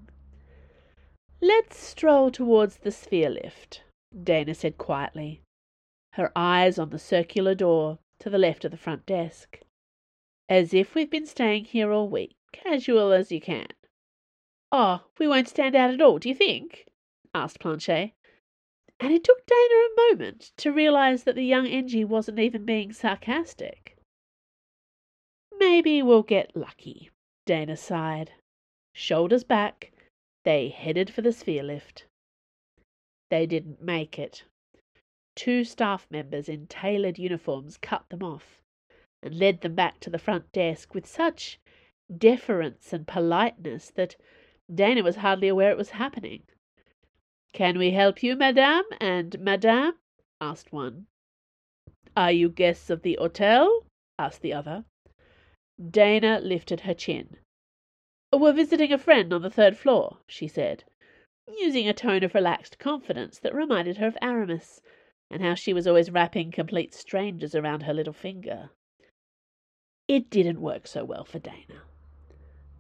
Let's 1.41 1.79
stroll 1.79 2.31
towards 2.31 2.79
the 2.79 2.91
sphere 2.91 3.31
lift, 3.31 3.83
Dana 4.23 4.55
said 4.55 4.79
quietly, 4.79 5.43
her 6.13 6.31
eyes 6.37 6.79
on 6.79 6.91
the 6.91 6.99
circular 6.99 7.55
door 7.55 7.99
to 8.21 8.31
the 8.31 8.39
left 8.39 8.65
of 8.65 8.71
the 8.71 8.77
front 8.77 9.07
desk. 9.07 9.61
As 10.49 10.75
if 10.75 10.95
we've 10.95 11.11
been 11.11 11.27
staying 11.27 11.65
here 11.67 11.93
all 11.93 12.09
week, 12.09 12.37
casual 12.53 13.13
as 13.13 13.33
you 13.33 13.41
can. 13.41 13.69
Oh, 14.71 15.05
we 15.19 15.27
won't 15.27 15.49
stand 15.49 15.75
out 15.75 15.91
at 15.91 16.01
all, 16.01 16.19
do 16.19 16.29
you 16.29 16.35
think? 16.35 16.87
asked 17.35 17.61
Planchet. 17.61 18.13
And 19.01 19.15
it 19.15 19.25
took 19.25 19.47
Dana 19.47 19.59
a 19.61 19.95
moment 19.97 20.53
to 20.59 20.73
realize 20.73 21.25
that 21.25 21.35
the 21.35 21.45
young 21.45 21.65
Engie 21.65 22.05
wasn't 22.05 22.39
even 22.39 22.67
being 22.67 22.93
sarcastic. 22.93 23.97
Maybe 25.59 26.03
we'll 26.03 26.23
get 26.23 26.55
lucky, 26.55 27.11
Dana 27.47 27.79
sighed. 27.79 28.33
Shoulders 28.95 29.43
back, 29.43 29.93
they 30.45 30.69
headed 30.69 31.11
for 31.11 31.23
the 31.23 31.33
sphere 31.33 31.63
lift. 31.63 32.05
They 33.31 33.47
didn't 33.47 33.83
make 33.83 34.19
it. 34.19 34.45
Two 35.35 35.65
staff 35.65 36.07
members 36.11 36.49
in 36.49 36.67
tailored 36.67 37.19
uniforms 37.19 37.79
cut 37.79 38.07
them 38.11 38.23
off 38.23 38.61
and 39.23 39.39
led 39.39 39.63
them 39.63 39.75
back 39.75 40.01
to 40.01 40.11
the 40.11 40.19
front 40.19 40.53
desk 40.53 40.95
with 40.95 41.07
such 41.07 41.59
deference 42.15 42.93
and 42.93 43.07
politeness 43.07 43.91
that 43.91 44.17
Dana 44.73 45.03
was 45.03 45.17
hardly 45.17 45.49
aware 45.49 45.71
it 45.71 45.79
was 45.79 45.91
happening. 45.91 46.43
Can 47.53 47.79
we 47.79 47.91
help 47.91 48.23
you, 48.23 48.37
madame 48.37 48.85
and 49.01 49.39
madame? 49.41 49.95
asked 50.41 50.73
one. 50.73 51.07
Are 52.17 52.31
you 52.31 52.49
guests 52.49 52.91
of 52.91 53.03
the 53.03 53.17
hotel? 53.21 53.87
asked 54.19 54.43
the 54.43 54.53
other. 54.53 54.85
Dana 55.91 56.41
lifted 56.41 56.81
her 56.81 56.95
chin. 56.95 57.39
We're 58.33 58.53
visiting 58.53 58.93
a 58.93 58.99
friend 58.99 59.33
on 59.33 59.43
the 59.43 59.51
third 59.51 59.77
floor, 59.77 60.19
she 60.27 60.47
said, 60.47 60.85
using 61.59 61.89
a 61.89 61.93
tone 61.93 62.23
of 62.23 62.35
relaxed 62.35 62.79
confidence 62.79 63.39
that 63.41 63.55
reminded 63.55 63.97
her 63.97 64.07
of 64.07 64.19
Aramis 64.23 64.81
and 65.31 65.43
how 65.43 65.55
she 65.55 65.73
was 65.73 65.87
always 65.87 66.11
wrapping 66.11 66.53
complete 66.53 66.95
strangers 66.95 67.55
around 67.55 67.83
her 67.83 67.95
little 67.95 68.13
finger. 68.13 68.71
It 70.07 70.31
didn't 70.31 70.61
work 70.61 70.87
so 70.87 71.05
well 71.05 71.25
for 71.25 71.39
Dana. 71.39 71.83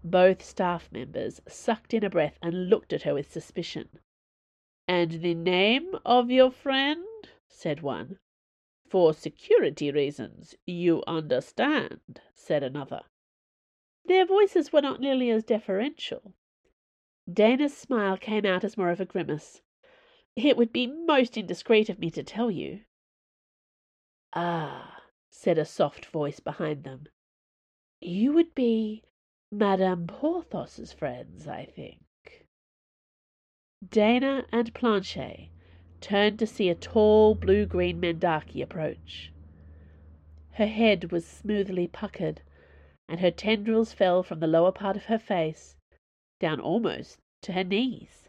Both 0.04 0.44
staff 0.44 0.90
members 0.92 1.40
sucked 1.48 1.92
in 1.92 2.04
a 2.04 2.10
breath 2.10 2.38
and 2.40 2.68
looked 2.68 2.92
at 2.92 3.02
her 3.02 3.14
with 3.14 3.32
suspicion. 3.32 3.98
And 4.92 5.22
the 5.22 5.36
name 5.36 5.94
of 6.04 6.32
your 6.32 6.50
friend? 6.50 7.06
said 7.46 7.80
one. 7.80 8.18
For 8.88 9.14
security 9.14 9.92
reasons, 9.92 10.56
you 10.66 11.04
understand, 11.06 12.20
said 12.34 12.64
another. 12.64 13.02
Their 14.06 14.26
voices 14.26 14.72
were 14.72 14.82
not 14.82 14.98
nearly 14.98 15.30
as 15.30 15.44
deferential. 15.44 16.34
Dana's 17.32 17.76
smile 17.76 18.16
came 18.16 18.44
out 18.44 18.64
as 18.64 18.76
more 18.76 18.90
of 18.90 19.00
a 19.00 19.04
grimace. 19.04 19.62
It 20.34 20.56
would 20.56 20.72
be 20.72 20.88
most 20.88 21.36
indiscreet 21.36 21.88
of 21.88 22.00
me 22.00 22.10
to 22.10 22.24
tell 22.24 22.50
you. 22.50 22.80
Ah, 24.32 25.04
said 25.30 25.56
a 25.56 25.64
soft 25.64 26.04
voice 26.04 26.40
behind 26.40 26.82
them. 26.82 27.06
You 28.00 28.32
would 28.32 28.56
be 28.56 29.04
Madame 29.52 30.08
Porthos's 30.08 30.92
friends, 30.92 31.46
I 31.46 31.64
think. 31.64 32.00
Dana 33.88 34.44
and 34.52 34.74
Planchet 34.74 35.48
turned 36.02 36.38
to 36.38 36.46
see 36.46 36.68
a 36.68 36.74
tall 36.74 37.34
blue-green 37.34 37.98
Mendaki 37.98 38.60
approach. 38.60 39.32
Her 40.52 40.66
head 40.66 41.10
was 41.10 41.26
smoothly 41.26 41.86
puckered, 41.86 42.42
and 43.08 43.20
her 43.20 43.30
tendrils 43.30 43.94
fell 43.94 44.22
from 44.22 44.40
the 44.40 44.46
lower 44.46 44.70
part 44.70 44.96
of 44.96 45.06
her 45.06 45.18
face 45.18 45.76
down 46.38 46.60
almost 46.60 47.20
to 47.40 47.52
her 47.54 47.64
knees. 47.64 48.28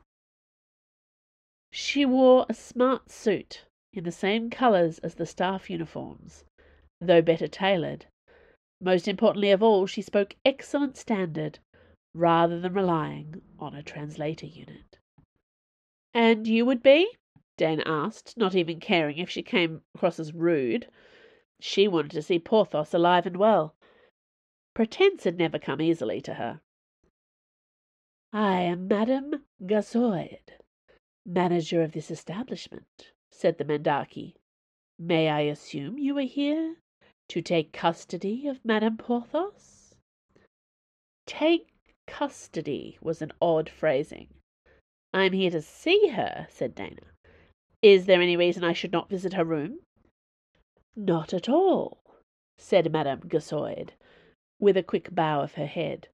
She 1.69 2.05
wore 2.05 2.45
a 2.47 2.53
smart 2.53 3.11
suit 3.11 3.65
in 3.91 4.05
the 4.05 4.11
same 4.13 4.49
colours 4.49 4.99
as 4.99 5.15
the 5.15 5.25
staff 5.25 5.69
uniforms, 5.69 6.45
though 7.01 7.21
better 7.21 7.49
tailored. 7.49 8.05
Most 8.79 9.05
importantly 9.05 9.51
of 9.51 9.61
all, 9.61 9.85
she 9.85 10.01
spoke 10.01 10.37
excellent 10.45 10.95
standard 10.95 11.59
rather 12.13 12.57
than 12.59 12.73
relying 12.73 13.41
on 13.59 13.75
a 13.75 13.83
translator 13.83 14.45
unit. 14.45 14.97
And 16.13 16.47
you 16.47 16.65
would 16.65 16.83
be? 16.83 17.17
Dan 17.57 17.81
asked, 17.81 18.37
not 18.37 18.55
even 18.55 18.79
caring 18.79 19.17
if 19.17 19.29
she 19.29 19.43
came 19.43 19.81
across 19.95 20.19
as 20.19 20.33
rude. 20.33 20.87
She 21.59 21.87
wanted 21.87 22.11
to 22.11 22.21
see 22.21 22.39
Porthos 22.39 22.93
alive 22.93 23.25
and 23.25 23.37
well. 23.37 23.75
Pretence 24.73 25.25
had 25.25 25.37
never 25.37 25.59
come 25.59 25.81
easily 25.81 26.21
to 26.21 26.35
her. 26.35 26.61
I 28.33 28.61
am 28.61 28.87
Madame 28.87 29.43
Gazoid, 29.61 30.53
manager 31.25 31.81
of 31.81 31.91
this 31.91 32.09
establishment, 32.09 33.11
said 33.29 33.57
the 33.57 33.65
Mendaki. 33.65 34.35
May 34.97 35.29
I 35.29 35.41
assume 35.41 35.97
you 35.97 36.17
are 36.17 36.21
here 36.21 36.77
to 37.29 37.41
take 37.41 37.73
custody 37.73 38.47
of 38.47 38.63
Madame 38.63 38.97
Porthos? 38.97 39.95
Take 41.25 41.73
custody 42.07 42.97
was 43.01 43.21
an 43.21 43.31
odd 43.41 43.69
phrasing. 43.69 44.29
I'm 45.13 45.33
here 45.33 45.51
to 45.51 45.61
see 45.61 46.09
her, 46.09 46.47
said 46.49 46.75
Dana. 46.75 47.01
Is 47.81 48.05
there 48.05 48.21
any 48.21 48.37
reason 48.37 48.63
I 48.63 48.73
should 48.73 48.91
not 48.91 49.09
visit 49.09 49.33
her 49.33 49.43
room? 49.43 49.79
Not 50.95 51.33
at 51.33 51.49
all, 51.49 52.01
said 52.57 52.91
Madame 52.91 53.21
Gazoid, 53.21 53.91
with 54.59 54.77
a 54.77 54.83
quick 54.83 55.13
bow 55.13 55.41
of 55.41 55.55
her 55.55 55.65
head. 55.65 56.07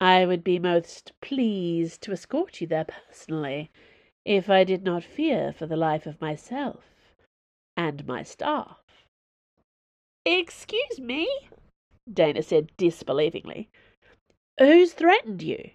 I 0.00 0.26
would 0.26 0.42
be 0.42 0.58
most 0.58 1.12
pleased 1.20 2.02
to 2.02 2.12
escort 2.12 2.60
you 2.60 2.66
there 2.66 2.86
personally 2.86 3.70
if 4.24 4.50
I 4.50 4.64
did 4.64 4.82
not 4.82 5.04
fear 5.04 5.52
for 5.52 5.66
the 5.66 5.76
life 5.76 6.06
of 6.06 6.20
myself 6.20 6.84
and 7.76 8.06
my 8.06 8.22
staff. 8.22 8.78
Excuse 10.26 11.00
me, 11.00 11.28
Dana 12.12 12.42
said 12.42 12.70
disbelievingly. 12.76 13.68
Who's 14.58 14.92
threatened 14.92 15.42
you? 15.42 15.70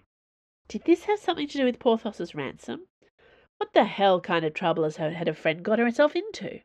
Did 0.68 0.82
this 0.82 1.04
have 1.04 1.20
something 1.20 1.46
to 1.46 1.58
do 1.58 1.64
with 1.64 1.78
Porthos's 1.78 2.34
ransom? 2.34 2.88
What 3.58 3.72
the 3.72 3.84
hell 3.84 4.20
kind 4.20 4.44
of 4.44 4.52
trouble 4.52 4.82
has 4.82 4.96
her, 4.96 5.10
had 5.12 5.28
her 5.28 5.32
friend 5.34 5.62
got 5.62 5.78
herself 5.78 6.16
into? 6.16 6.60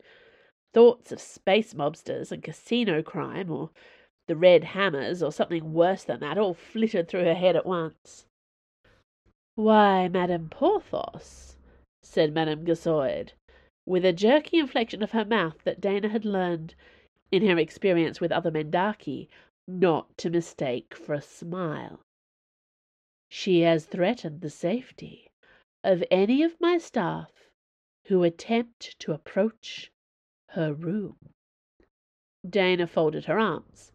Thoughts 0.73 1.11
of 1.11 1.19
space 1.19 1.75
mobsters 1.75 2.31
and 2.31 2.41
casino 2.41 3.03
crime, 3.03 3.51
or 3.51 3.69
the 4.27 4.35
red 4.35 4.63
hammers, 4.63 5.21
or 5.21 5.31
something 5.31 5.73
worse 5.73 6.03
than 6.03 6.19
that, 6.21 6.39
all 6.39 6.55
flitted 6.55 7.07
through 7.07 7.25
her 7.25 7.35
head 7.35 7.55
at 7.55 7.65
once. 7.67 8.25
Why, 9.53 10.07
Madame 10.07 10.49
Porthos, 10.49 11.57
said 12.01 12.33
Madame 12.33 12.65
Gazoid, 12.65 13.33
with 13.85 14.03
a 14.03 14.13
jerky 14.13 14.57
inflection 14.57 15.03
of 15.03 15.11
her 15.11 15.25
mouth 15.25 15.63
that 15.63 15.79
Dana 15.79 16.09
had 16.09 16.25
learned, 16.25 16.73
in 17.31 17.45
her 17.45 17.59
experience 17.59 18.19
with 18.19 18.31
other 18.31 18.49
Mendaki, 18.49 19.27
not 19.67 20.17
to 20.17 20.31
mistake 20.31 20.95
for 20.95 21.13
a 21.13 21.21
smile. 21.21 21.99
She 23.33 23.61
has 23.61 23.85
threatened 23.85 24.41
the 24.41 24.49
safety 24.49 25.31
of 25.85 26.03
any 26.11 26.43
of 26.43 26.59
my 26.59 26.77
staff 26.77 27.31
who 28.07 28.23
attempt 28.23 28.99
to 28.99 29.13
approach 29.13 29.89
her 30.49 30.73
room. 30.73 31.33
Dana 32.47 32.87
folded 32.87 33.25
her 33.25 33.39
arms. 33.39 33.93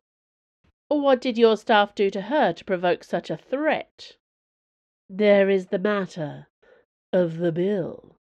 What 0.88 1.20
did 1.20 1.36
your 1.36 1.58
staff 1.58 1.94
do 1.94 2.08
to 2.10 2.22
her 2.22 2.54
to 2.54 2.64
provoke 2.64 3.04
such 3.04 3.28
a 3.28 3.36
threat? 3.36 4.16
There 5.08 5.50
is 5.50 5.66
the 5.66 5.78
matter 5.78 6.48
of 7.12 7.36
the 7.36 7.52
bill, 7.52 8.16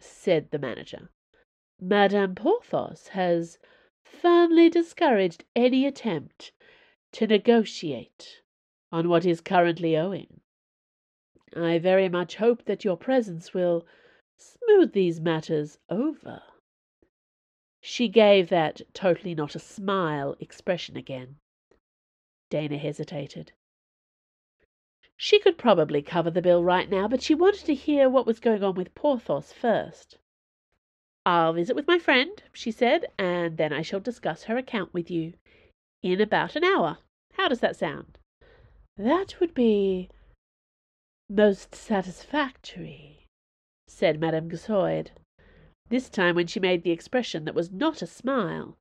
said 0.00 0.50
the 0.50 0.58
manager. 0.58 1.10
Madame 1.80 2.34
Porthos 2.34 3.08
has 3.08 3.60
firmly 4.04 4.68
discouraged 4.68 5.44
any 5.54 5.86
attempt 5.86 6.50
to 7.12 7.28
negotiate 7.28 8.42
on 8.90 9.08
what 9.08 9.24
is 9.24 9.40
currently 9.40 9.96
owing. 9.96 10.40
I 11.56 11.78
very 11.78 12.08
much 12.08 12.36
hope 12.36 12.64
that 12.66 12.84
your 12.84 12.96
presence 12.96 13.54
will 13.54 13.86
smooth 14.36 14.92
these 14.92 15.20
matters 15.20 15.78
over. 15.88 16.42
She 17.80 18.08
gave 18.08 18.48
that 18.48 18.82
totally 18.92 19.34
not 19.34 19.54
a 19.54 19.60
smile 19.60 20.36
expression 20.40 20.96
again. 20.96 21.36
Dana 22.50 22.76
hesitated. 22.78 23.52
She 25.16 25.38
could 25.38 25.56
probably 25.56 26.02
cover 26.02 26.30
the 26.30 26.42
bill 26.42 26.62
right 26.62 26.90
now, 26.90 27.08
but 27.08 27.22
she 27.22 27.34
wanted 27.34 27.64
to 27.66 27.74
hear 27.74 28.08
what 28.08 28.26
was 28.26 28.38
going 28.38 28.62
on 28.62 28.74
with 28.74 28.94
Porthos 28.94 29.52
first. 29.52 30.18
I'll 31.24 31.54
visit 31.54 31.74
with 31.74 31.86
my 31.86 31.98
friend, 31.98 32.42
she 32.52 32.70
said, 32.70 33.06
and 33.18 33.56
then 33.56 33.72
I 33.72 33.82
shall 33.82 34.00
discuss 34.00 34.44
her 34.44 34.56
account 34.58 34.92
with 34.92 35.10
you 35.10 35.32
in 36.02 36.20
about 36.20 36.54
an 36.54 36.64
hour. 36.64 36.98
How 37.32 37.48
does 37.48 37.60
that 37.60 37.76
sound? 37.76 38.18
That 38.96 39.40
would 39.40 39.54
be 39.54 40.10
most 41.28 41.74
satisfactory, 41.74 43.26
said 43.88 44.20
Madame 44.20 44.48
Gazoid. 44.48 45.10
This 45.88 46.08
time 46.08 46.36
when 46.36 46.46
she 46.46 46.60
made 46.60 46.82
the 46.82 46.92
expression 46.92 47.44
that 47.44 47.54
was 47.54 47.72
not 47.72 48.02
a 48.02 48.06
smile, 48.06 48.76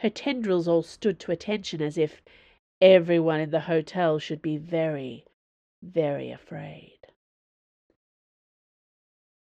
her 0.00 0.10
tendrils 0.10 0.68
all 0.68 0.82
stood 0.82 1.18
to 1.20 1.32
attention 1.32 1.80
as 1.80 1.96
if 1.96 2.22
everyone 2.80 3.40
in 3.40 3.50
the 3.50 3.60
hotel 3.60 4.18
should 4.18 4.42
be 4.42 4.56
very, 4.56 5.24
very 5.82 6.30
afraid. 6.30 6.98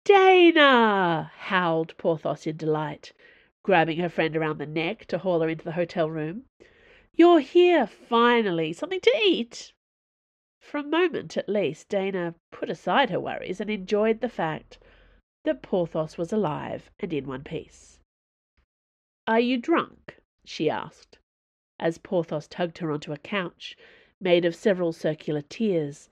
Dana! 0.04 1.32
howled 1.34 1.96
Porthos 1.96 2.46
in 2.46 2.56
delight, 2.56 3.12
grabbing 3.62 3.98
her 3.98 4.10
friend 4.10 4.36
around 4.36 4.58
the 4.58 4.66
neck 4.66 5.06
to 5.06 5.18
haul 5.18 5.40
her 5.40 5.48
into 5.48 5.64
the 5.64 5.72
hotel 5.72 6.10
room. 6.10 6.44
You're 7.14 7.40
here, 7.40 7.86
finally. 7.86 8.72
Something 8.72 9.00
to 9.00 9.16
eat? 9.24 9.72
For 10.64 10.78
a 10.78 10.82
moment, 10.82 11.36
at 11.36 11.48
least, 11.48 11.88
Dana 11.88 12.34
put 12.50 12.68
aside 12.68 13.10
her 13.10 13.20
worries 13.20 13.60
and 13.60 13.70
enjoyed 13.70 14.20
the 14.20 14.28
fact 14.28 14.78
that 15.44 15.62
Porthos 15.62 16.18
was 16.18 16.32
alive 16.32 16.90
and 16.98 17.12
in 17.12 17.26
one 17.28 17.44
piece. 17.44 18.00
Are 19.28 19.38
you 19.38 19.56
drunk? 19.56 20.18
she 20.44 20.68
asked, 20.68 21.18
as 21.78 21.98
Porthos 21.98 22.48
tugged 22.48 22.78
her 22.78 22.90
onto 22.90 23.12
a 23.12 23.18
couch 23.18 23.76
made 24.20 24.44
of 24.44 24.56
several 24.56 24.92
circular 24.92 25.42
tiers 25.42 26.08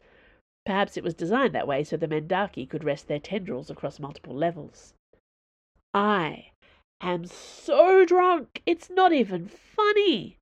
Perhaps 0.64 0.97
it 0.97 1.02
was 1.02 1.14
designed 1.14 1.54
that 1.54 1.66
way 1.66 1.82
so 1.82 1.97
the 1.97 2.06
Mendaki 2.06 2.68
could 2.68 2.85
rest 2.85 3.09
their 3.09 3.18
tendrils 3.18 3.68
across 3.71 3.99
multiple 3.99 4.35
levels. 4.35 4.94
I 5.92 6.52
am 7.00 7.25
so 7.26 8.04
drunk, 8.04 8.62
it's 8.64 8.90
not 8.90 9.12
even 9.12 9.49
funny, 9.49 10.37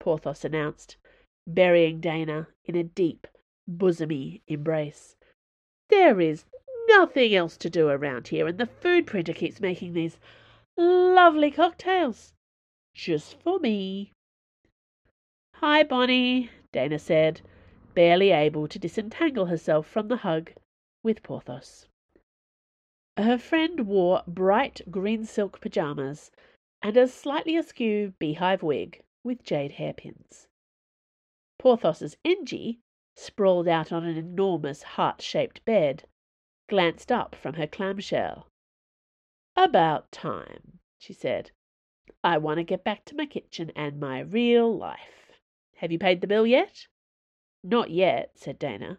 Porthos 0.00 0.44
announced, 0.44 0.96
burying 1.46 2.00
Dana 2.00 2.48
in 2.64 2.74
a 2.74 2.82
deep, 2.82 3.28
bosomy 3.70 4.42
embrace. 4.48 5.16
There 5.88 6.20
is 6.20 6.44
nothing 6.88 7.34
else 7.34 7.56
to 7.58 7.70
do 7.70 7.88
around 7.88 8.28
here, 8.28 8.46
and 8.46 8.58
the 8.58 8.66
food 8.66 9.06
printer 9.06 9.32
keeps 9.32 9.60
making 9.60 9.92
these 9.92 10.18
lovely 10.76 11.50
cocktails 11.50 12.34
just 12.94 13.40
for 13.40 13.58
me. 13.58 14.12
Hi, 15.54 15.82
Bonnie, 15.82 16.50
Dana 16.72 16.98
said, 16.98 17.40
barely 17.94 18.30
able 18.30 18.66
to 18.68 18.78
disentangle 18.78 19.46
herself 19.46 19.86
from 19.86 20.08
the 20.08 20.18
hug 20.18 20.52
with 21.02 21.22
Porthos. 21.22 21.86
Her 23.16 23.38
friend 23.38 23.86
wore 23.86 24.22
bright 24.26 24.80
green 24.90 25.24
silk 25.24 25.60
pyjamas 25.60 26.30
and 26.82 26.96
a 26.96 27.06
slightly 27.06 27.56
askew 27.56 28.14
beehive 28.18 28.62
wig 28.62 29.02
with 29.22 29.42
jade 29.42 29.72
hairpins. 29.72 30.48
Porthos's 31.58 32.16
Engie, 32.24 32.78
sprawled 33.14 33.68
out 33.68 33.92
on 33.92 34.04
an 34.04 34.16
enormous 34.16 34.82
heart-shaped 34.82 35.64
bed, 35.64 36.04
glanced 36.68 37.10
up 37.10 37.34
from 37.34 37.54
her 37.54 37.66
clamshell. 37.66 38.46
About 39.56 40.10
time, 40.12 40.78
she 40.98 41.12
said. 41.12 41.50
I 42.22 42.38
want 42.38 42.58
to 42.58 42.64
get 42.64 42.84
back 42.84 43.04
to 43.06 43.16
my 43.16 43.26
kitchen 43.26 43.72
and 43.74 43.98
my 43.98 44.20
real 44.20 44.76
life. 44.76 45.32
Have 45.76 45.90
you 45.90 45.98
paid 45.98 46.20
the 46.20 46.26
bill 46.26 46.46
yet? 46.46 46.86
Not 47.62 47.90
yet, 47.90 48.32
said 48.38 48.58
Dana. 48.58 48.98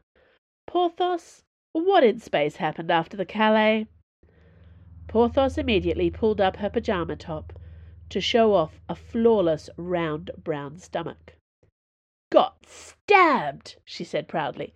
Porthos, 0.68 1.44
what 1.74 2.04
in 2.04 2.20
space 2.20 2.58
happened 2.58 2.92
after 2.92 3.16
the 3.16 3.26
Calais? 3.26 3.88
Porthos 5.08 5.58
immediately 5.58 6.10
pulled 6.10 6.42
up 6.42 6.58
her 6.58 6.70
pajama 6.70 7.16
top 7.16 7.54
to 8.10 8.22
show 8.22 8.54
off 8.54 8.80
a 8.90 8.96
flawless 8.96 9.70
round 9.78 10.32
brown 10.38 10.78
stomach. 10.78 11.38
Got 12.32 12.66
stabbed, 12.66 13.76
she 13.84 14.04
said 14.04 14.28
proudly. 14.28 14.74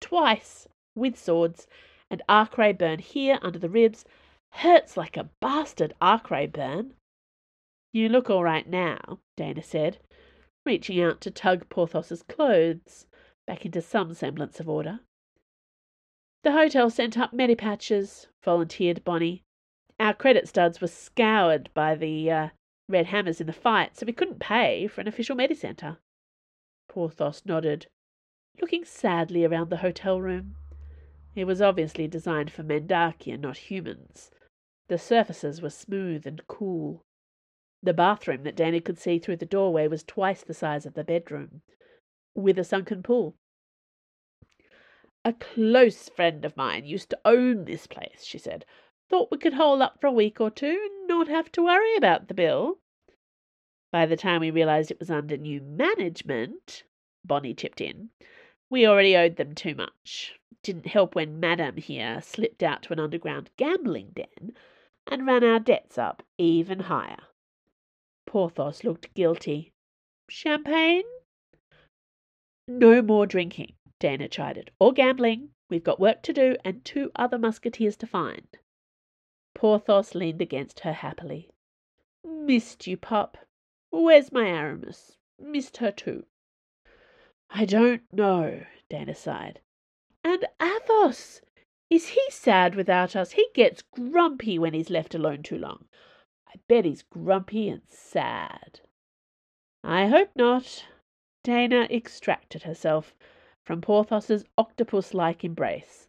Twice, 0.00 0.68
with 0.94 1.18
swords, 1.18 1.66
and 2.10 2.20
arc-ray 2.28 2.72
burn 2.72 2.98
here 2.98 3.38
under 3.40 3.58
the 3.58 3.70
ribs. 3.70 4.04
Hurts 4.50 4.96
like 4.96 5.16
a 5.16 5.30
bastard 5.40 5.94
arc-ray 6.00 6.46
burn. 6.48 6.92
You 7.94 8.10
look 8.10 8.28
all 8.28 8.44
right 8.44 8.68
now, 8.68 9.20
Dana 9.36 9.62
said, 9.62 9.98
reaching 10.66 11.00
out 11.00 11.20
to 11.22 11.30
tug 11.30 11.68
Porthos's 11.70 12.22
clothes 12.22 13.06
back 13.46 13.64
into 13.64 13.80
some 13.80 14.12
semblance 14.12 14.60
of 14.60 14.68
order. 14.68 15.00
The 16.44 16.52
hotel 16.52 16.90
sent 16.90 17.16
up 17.16 17.32
medipatches, 17.32 18.26
volunteered 18.44 19.04
Bonnie. 19.04 19.42
Our 19.98 20.12
credit 20.12 20.48
studs 20.48 20.80
were 20.80 20.88
scoured 20.88 21.70
by 21.72 21.94
the 21.94 22.30
uh, 22.30 22.48
red 22.88 23.06
hammers 23.06 23.40
in 23.40 23.46
the 23.46 23.52
fight, 23.52 23.96
so 23.96 24.04
we 24.04 24.12
couldn't 24.12 24.40
pay 24.40 24.86
for 24.88 25.00
an 25.00 25.08
official 25.08 25.36
medicenter. 25.36 25.96
Porthos 26.92 27.46
nodded, 27.46 27.86
looking 28.60 28.84
sadly 28.84 29.46
around 29.46 29.70
the 29.70 29.78
hotel 29.78 30.20
room. 30.20 30.56
It 31.34 31.46
was 31.46 31.62
obviously 31.62 32.06
designed 32.06 32.52
for 32.52 32.62
Mendaki 32.62 33.32
and 33.32 33.40
not 33.40 33.56
humans. 33.56 34.30
The 34.88 34.98
surfaces 34.98 35.62
were 35.62 35.70
smooth 35.70 36.26
and 36.26 36.46
cool. 36.48 37.02
The 37.82 37.94
bathroom 37.94 38.42
that 38.42 38.56
Danny 38.56 38.78
could 38.78 38.98
see 38.98 39.18
through 39.18 39.38
the 39.38 39.46
doorway 39.46 39.88
was 39.88 40.04
twice 40.04 40.42
the 40.42 40.52
size 40.52 40.84
of 40.84 40.92
the 40.92 41.02
bedroom, 41.02 41.62
with 42.34 42.58
a 42.58 42.64
sunken 42.64 43.02
pool. 43.02 43.36
A 45.24 45.32
close 45.32 46.10
friend 46.10 46.44
of 46.44 46.58
mine 46.58 46.84
used 46.84 47.08
to 47.08 47.20
own 47.24 47.64
this 47.64 47.86
place, 47.86 48.22
she 48.22 48.36
said. 48.36 48.66
Thought 49.08 49.30
we 49.30 49.38
could 49.38 49.54
hole 49.54 49.80
up 49.80 49.98
for 49.98 50.08
a 50.08 50.12
week 50.12 50.42
or 50.42 50.50
two 50.50 50.90
and 50.90 51.08
not 51.08 51.28
have 51.28 51.50
to 51.52 51.64
worry 51.64 51.96
about 51.96 52.28
the 52.28 52.34
bill. 52.34 52.81
By 53.92 54.06
the 54.06 54.16
time 54.16 54.40
we 54.40 54.50
realized 54.50 54.90
it 54.90 54.98
was 54.98 55.10
under 55.10 55.36
new 55.36 55.60
management, 55.60 56.84
Bonnie 57.24 57.52
chipped 57.52 57.80
in, 57.80 58.08
we 58.70 58.86
already 58.86 59.14
owed 59.14 59.36
them 59.36 59.54
too 59.54 59.74
much. 59.74 60.34
Didn't 60.62 60.86
help 60.86 61.14
when 61.14 61.38
Madame 61.38 61.76
here 61.76 62.22
slipped 62.22 62.62
out 62.62 62.82
to 62.84 62.94
an 62.94 62.98
underground 62.98 63.50
gambling 63.58 64.12
den 64.14 64.54
and 65.06 65.26
ran 65.26 65.44
our 65.44 65.58
debts 65.58 65.98
up 65.98 66.22
even 66.38 66.80
higher. 66.80 67.24
Porthos 68.26 68.82
looked 68.82 69.12
guilty. 69.12 69.72
Champagne? 70.30 71.04
No 72.66 73.02
more 73.02 73.26
drinking, 73.26 73.74
Dana 74.00 74.26
chided, 74.28 74.70
or 74.78 74.92
gambling. 74.92 75.50
We've 75.68 75.84
got 75.84 76.00
work 76.00 76.22
to 76.22 76.32
do 76.32 76.56
and 76.64 76.82
two 76.82 77.10
other 77.14 77.38
musketeers 77.38 77.96
to 77.98 78.06
find. 78.06 78.46
Porthos 79.54 80.14
leaned 80.14 80.40
against 80.40 80.80
her 80.80 80.92
happily. 80.94 81.50
Missed 82.24 82.86
you, 82.86 82.96
pup. 82.96 83.36
Where's 83.94 84.32
my 84.32 84.48
Aramis? 84.48 85.18
Missed 85.38 85.76
her 85.76 85.92
too. 85.92 86.24
I 87.50 87.66
don't 87.66 88.02
know, 88.10 88.64
Dana 88.88 89.14
sighed. 89.14 89.60
And 90.24 90.46
Athos! 90.60 91.42
Is 91.90 92.08
he 92.08 92.22
sad 92.30 92.74
without 92.74 93.14
us? 93.14 93.32
He 93.32 93.46
gets 93.54 93.82
grumpy 93.82 94.58
when 94.58 94.72
he's 94.72 94.88
left 94.88 95.14
alone 95.14 95.42
too 95.42 95.58
long. 95.58 95.84
I 96.48 96.54
bet 96.68 96.86
he's 96.86 97.02
grumpy 97.02 97.68
and 97.68 97.82
sad. 97.86 98.80
I 99.84 100.06
hope 100.06 100.30
not. 100.34 100.86
Dana 101.44 101.86
extracted 101.90 102.62
herself 102.62 103.14
from 103.62 103.82
Porthos's 103.82 104.44
octopus-like 104.56 105.44
embrace, 105.44 106.08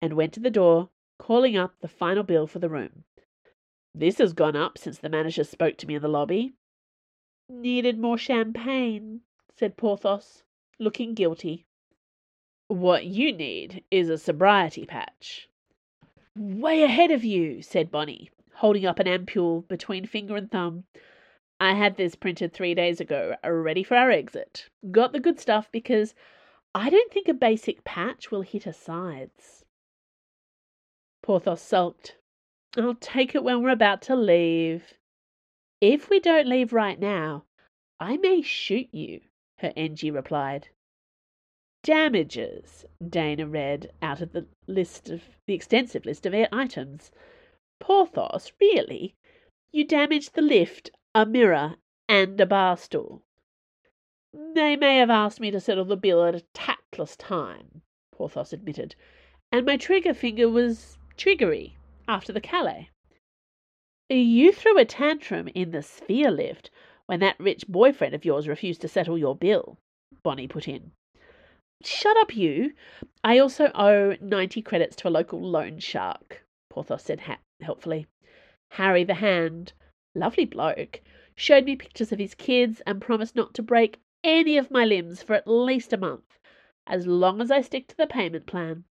and 0.00 0.14
went 0.14 0.32
to 0.34 0.40
the 0.40 0.50
door, 0.50 0.90
calling 1.18 1.56
up 1.56 1.74
the 1.80 1.88
final 1.88 2.22
bill 2.22 2.46
for 2.46 2.60
the 2.60 2.68
room. 2.68 3.04
This 3.92 4.18
has 4.18 4.32
gone 4.32 4.56
up 4.56 4.78
since 4.78 4.98
the 4.98 5.08
manager 5.08 5.42
spoke 5.42 5.78
to 5.78 5.86
me 5.86 5.96
in 5.96 6.02
the 6.02 6.08
lobby. 6.08 6.54
Needed 7.48 7.98
more 7.98 8.18
champagne, 8.18 9.20
said 9.56 9.76
Porthos, 9.76 10.42
looking 10.78 11.14
guilty. 11.14 11.66
What 12.68 13.04
you 13.04 13.32
need 13.32 13.84
is 13.90 14.08
a 14.08 14.16
sobriety 14.16 14.86
patch. 14.86 15.48
Way 16.36 16.82
ahead 16.82 17.10
of 17.10 17.24
you, 17.24 17.60
said 17.60 17.90
Bonnie, 17.90 18.30
holding 18.54 18.86
up 18.86 18.98
an 18.98 19.06
ampule 19.06 19.68
between 19.68 20.06
finger 20.06 20.36
and 20.36 20.50
thumb. 20.50 20.84
I 21.60 21.74
had 21.74 21.96
this 21.96 22.14
printed 22.14 22.52
three 22.52 22.74
days 22.74 23.00
ago, 23.00 23.36
ready 23.44 23.82
for 23.82 23.96
our 23.96 24.10
exit. 24.10 24.68
Got 24.90 25.12
the 25.12 25.20
good 25.20 25.38
stuff 25.38 25.70
because 25.70 26.14
I 26.74 26.88
don't 26.88 27.12
think 27.12 27.28
a 27.28 27.34
basic 27.34 27.84
patch 27.84 28.30
will 28.30 28.42
hit 28.42 28.64
her 28.64 28.72
sides. 28.72 29.64
Porthos 31.22 31.60
sulked. 31.60 32.16
I'll 32.76 32.94
take 32.94 33.34
it 33.34 33.44
when 33.44 33.62
we're 33.62 33.68
about 33.68 34.00
to 34.02 34.16
leave. 34.16 34.94
If 35.82 36.08
we 36.08 36.20
don't 36.20 36.46
leave 36.46 36.72
right 36.72 36.96
now, 36.96 37.44
I 37.98 38.16
may 38.16 38.40
shoot 38.40 38.88
you, 38.92 39.20
her 39.58 39.72
Engie 39.76 40.14
replied. 40.14 40.68
Damages, 41.82 42.84
Dana 43.04 43.48
read 43.48 43.92
out 44.00 44.20
of 44.20 44.30
the 44.30 44.46
list 44.68 45.10
of 45.10 45.24
the 45.48 45.54
extensive 45.54 46.06
list 46.06 46.24
of 46.24 46.34
items. 46.52 47.10
Porthos, 47.80 48.52
really? 48.60 49.16
You 49.72 49.82
damaged 49.82 50.36
the 50.36 50.40
lift, 50.40 50.92
a 51.16 51.26
mirror, 51.26 51.74
and 52.08 52.40
a 52.40 52.46
bar 52.46 52.76
stool. 52.76 53.24
They 54.32 54.76
may 54.76 54.98
have 54.98 55.10
asked 55.10 55.40
me 55.40 55.50
to 55.50 55.58
settle 55.58 55.84
the 55.84 55.96
bill 55.96 56.22
at 56.22 56.36
a 56.36 56.44
tactless 56.54 57.16
time, 57.16 57.82
Porthos 58.12 58.52
admitted, 58.52 58.94
and 59.50 59.66
my 59.66 59.76
trigger 59.76 60.14
finger 60.14 60.48
was 60.48 60.96
triggery 61.16 61.76
after 62.06 62.32
the 62.32 62.40
Calais. 62.40 62.90
You 64.14 64.52
threw 64.52 64.76
a 64.76 64.84
tantrum 64.84 65.48
in 65.54 65.70
the 65.70 65.80
sphere 65.80 66.30
lift 66.30 66.68
when 67.06 67.20
that 67.20 67.40
rich 67.40 67.66
boyfriend 67.66 68.14
of 68.14 68.26
yours 68.26 68.46
refused 68.46 68.82
to 68.82 68.88
settle 68.88 69.16
your 69.16 69.34
bill, 69.34 69.78
Bonnie 70.22 70.46
put 70.46 70.68
in. 70.68 70.92
Shut 71.82 72.18
up, 72.18 72.36
you. 72.36 72.74
I 73.24 73.38
also 73.38 73.72
owe 73.74 74.14
90 74.20 74.60
credits 74.60 74.96
to 74.96 75.08
a 75.08 75.10
local 75.10 75.40
loan 75.40 75.78
shark, 75.78 76.44
Porthos 76.68 77.04
said 77.04 77.20
ha- 77.20 77.38
helpfully. 77.62 78.06
Harry 78.72 79.02
the 79.02 79.14
Hand, 79.14 79.72
lovely 80.14 80.44
bloke, 80.44 81.00
showed 81.34 81.64
me 81.64 81.74
pictures 81.74 82.12
of 82.12 82.18
his 82.18 82.34
kids 82.34 82.82
and 82.86 83.00
promised 83.00 83.34
not 83.34 83.54
to 83.54 83.62
break 83.62 83.98
any 84.22 84.58
of 84.58 84.70
my 84.70 84.84
limbs 84.84 85.22
for 85.22 85.32
at 85.32 85.48
least 85.48 85.90
a 85.90 85.96
month, 85.96 86.38
as 86.86 87.06
long 87.06 87.40
as 87.40 87.50
I 87.50 87.62
stick 87.62 87.88
to 87.88 87.96
the 87.96 88.06
payment 88.06 88.44
plan. 88.44 88.84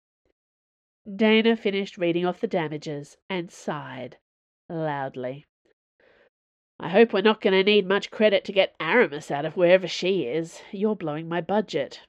Dana 1.16 1.56
finished 1.56 2.00
reading 2.00 2.26
off 2.26 2.42
the 2.42 2.48
damages 2.48 3.18
and 3.30 3.52
sighed 3.52 4.18
loudly. 4.72 5.46
I 6.80 6.90
hope 6.90 7.14
we're 7.14 7.22
not 7.22 7.42
going 7.42 7.54
to 7.54 7.64
need 7.64 7.88
much 7.88 8.10
credit 8.10 8.44
to 8.46 8.52
get 8.52 8.76
Aramis 8.80 9.30
out 9.30 9.46
of 9.46 9.56
wherever 9.56 9.88
she 9.88 10.24
is. 10.24 10.62
You're 10.72 10.96
blowing 10.96 11.30
my 11.30 11.42
budget. 11.42 12.02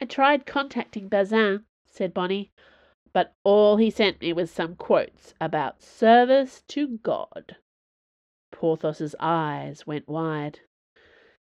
I 0.00 0.04
tried 0.04 0.46
contacting 0.46 1.08
Bazin, 1.08 1.64
said 1.86 2.14
Bonnie, 2.14 2.52
but 3.12 3.34
all 3.42 3.76
he 3.76 3.90
sent 3.90 4.20
me 4.20 4.32
was 4.32 4.50
some 4.50 4.76
quotes 4.76 5.34
about 5.40 5.82
service 5.82 6.62
to 6.68 6.98
God. 6.98 7.56
Porthos's 8.52 9.16
eyes 9.18 9.86
went 9.86 10.08
wide, 10.08 10.60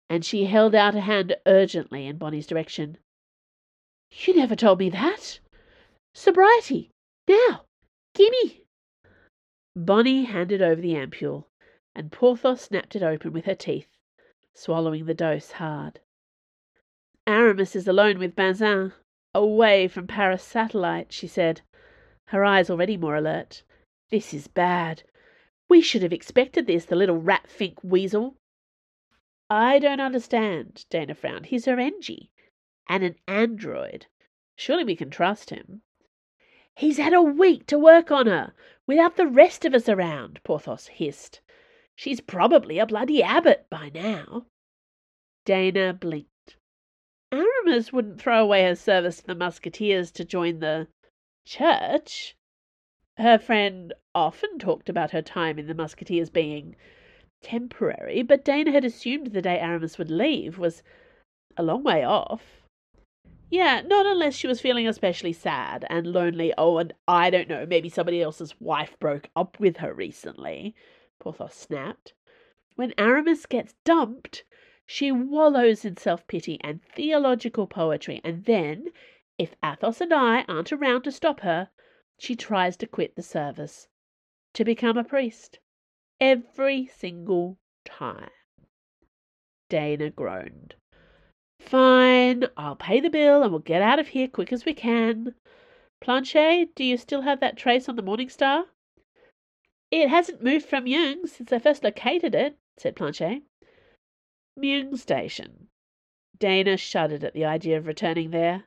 and 0.09 0.25
she 0.25 0.45
held 0.45 0.75
out 0.75 0.95
a 0.95 1.01
hand 1.01 1.35
urgently 1.45 2.05
in 2.05 2.17
Bonnie's 2.17 2.47
direction. 2.47 2.97
You 4.11 4.35
never 4.35 4.55
told 4.55 4.79
me 4.79 4.89
that. 4.89 5.39
Sobriety. 6.13 6.89
Now, 7.27 7.65
gimme. 8.15 8.63
Bonnie 9.75 10.25
handed 10.25 10.61
over 10.61 10.81
the 10.81 10.93
ampule, 10.93 11.45
and 11.95 12.11
Porthos 12.11 12.61
snapped 12.61 12.95
it 12.95 13.03
open 13.03 13.33
with 13.33 13.45
her 13.45 13.55
teeth, 13.55 13.87
swallowing 14.53 15.05
the 15.05 15.13
dose 15.13 15.51
hard. 15.51 15.99
Aramis 17.27 17.75
is 17.75 17.87
alone 17.87 18.17
with 18.17 18.35
Bazin, 18.35 18.93
away 19.33 19.87
from 19.87 20.07
Paris 20.07 20.43
Satellite, 20.43 21.11
she 21.11 21.27
said, 21.27 21.61
her 22.29 22.45
eyes 22.45 22.69
already 22.69 22.97
more 22.97 23.15
alert. 23.15 23.63
This 24.09 24.33
is 24.33 24.47
bad. 24.47 25.03
We 25.67 25.81
should 25.81 26.03
have 26.03 26.13
expected 26.13 26.67
this, 26.67 26.85
the 26.85 26.95
little 26.95 27.17
rat 27.17 27.47
fink 27.47 27.83
weasel. 27.83 28.37
I 29.49 29.79
don't 29.79 29.99
understand, 29.99 30.85
Dana 30.89 31.15
frowned. 31.15 31.47
He's 31.47 31.65
her 31.65 31.77
Engie, 31.77 32.29
and 32.87 33.03
an 33.03 33.15
android. 33.27 34.07
Surely 34.55 34.83
we 34.83 34.95
can 34.95 35.09
trust 35.09 35.49
him. 35.49 35.81
He's 36.75 36.97
had 36.97 37.13
a 37.13 37.21
week 37.21 37.65
to 37.67 37.79
work 37.79 38.11
on 38.11 38.27
her, 38.27 38.53
without 38.89 39.17
the 39.17 39.27
rest 39.27 39.65
of 39.65 39.75
us 39.75 39.87
around, 39.87 40.39
Porthos 40.43 40.87
hissed. 40.87 41.41
She's 41.95 42.19
probably 42.19 42.79
a 42.79 42.87
bloody 42.87 43.21
abbot 43.21 43.67
by 43.69 43.91
now. 43.93 44.47
Dana 45.45 45.93
blinked. 45.93 46.57
Aramis 47.31 47.93
wouldn't 47.93 48.19
throw 48.19 48.41
away 48.41 48.63
her 48.63 48.73
service 48.73 49.17
to 49.17 49.27
the 49.27 49.35
Musketeers 49.35 50.09
to 50.13 50.25
join 50.25 50.57
the 50.57 50.87
church. 51.45 52.35
Her 53.17 53.37
friend 53.37 53.93
often 54.15 54.57
talked 54.57 54.89
about 54.89 55.11
her 55.11 55.21
time 55.21 55.59
in 55.59 55.67
the 55.67 55.75
Musketeers 55.75 56.31
being 56.31 56.75
temporary, 57.43 58.23
but 58.23 58.43
Dana 58.43 58.71
had 58.71 58.83
assumed 58.83 59.33
the 59.33 59.41
day 59.43 59.59
Aramis 59.59 59.99
would 59.99 60.09
leave 60.09 60.57
was 60.57 60.81
a 61.55 61.61
long 61.61 61.83
way 61.83 62.03
off. 62.03 62.58
Yeah, 63.51 63.81
not 63.81 64.05
unless 64.05 64.35
she 64.35 64.45
was 64.45 64.61
feeling 64.61 64.87
especially 64.87 65.33
sad 65.33 65.83
and 65.89 66.05
lonely. 66.05 66.53
Oh, 66.57 66.77
and 66.77 66.93
I 67.07 67.31
don't 67.31 67.49
know, 67.49 67.65
maybe 67.65 67.89
somebody 67.89 68.21
else's 68.21 68.59
wife 68.61 68.97
broke 68.99 69.29
up 69.35 69.59
with 69.59 69.77
her 69.77 69.91
recently, 69.93 70.75
Porthos 71.19 71.55
snapped. 71.55 72.13
When 72.75 72.93
Aramis 72.97 73.47
gets 73.47 73.73
dumped, 73.83 74.43
she 74.85 75.11
wallows 75.11 75.83
in 75.83 75.97
self 75.97 76.27
pity 76.27 76.59
and 76.61 76.83
theological 76.83 77.65
poetry, 77.65 78.21
and 78.23 78.45
then, 78.45 78.89
if 79.39 79.55
Athos 79.65 79.99
and 79.99 80.13
I 80.13 80.43
aren't 80.43 80.71
around 80.71 81.01
to 81.03 81.11
stop 81.11 81.39
her, 81.39 81.69
she 82.19 82.35
tries 82.35 82.77
to 82.77 82.87
quit 82.87 83.15
the 83.15 83.23
service, 83.23 83.87
to 84.53 84.63
become 84.63 84.97
a 84.97 85.03
priest. 85.03 85.57
Every 86.21 86.85
single 86.85 87.57
time. 87.83 88.29
Dana 89.69 90.11
groaned. 90.11 90.75
Fine, 91.59 92.45
I'll 92.57 92.75
pay 92.75 92.99
the 92.99 93.09
bill 93.09 93.43
and 93.43 93.51
we'll 93.51 93.59
get 93.59 93.81
out 93.81 93.99
of 93.99 94.09
here 94.09 94.27
quick 94.27 94.51
as 94.51 94.65
we 94.65 94.73
can. 94.73 95.35
Planchet, 96.01 96.73
do 96.75 96.83
you 96.83 96.97
still 96.97 97.21
have 97.21 97.39
that 97.41 97.57
trace 97.57 97.87
on 97.87 97.95
the 97.95 98.01
Morning 98.01 98.29
Star? 98.29 98.65
It 99.91 100.09
hasn't 100.09 100.43
moved 100.43 100.65
from 100.65 100.85
Meung 100.85 101.27
since 101.27 101.51
I 101.51 101.59
first 101.59 101.83
located 101.83 102.33
it, 102.33 102.57
said 102.77 102.95
Planchet. 102.95 103.43
Meung 104.57 104.97
Station. 104.97 105.67
Dana 106.37 106.77
shuddered 106.77 107.23
at 107.23 107.33
the 107.33 107.45
idea 107.45 107.77
of 107.77 107.85
returning 107.85 108.31
there, 108.31 108.65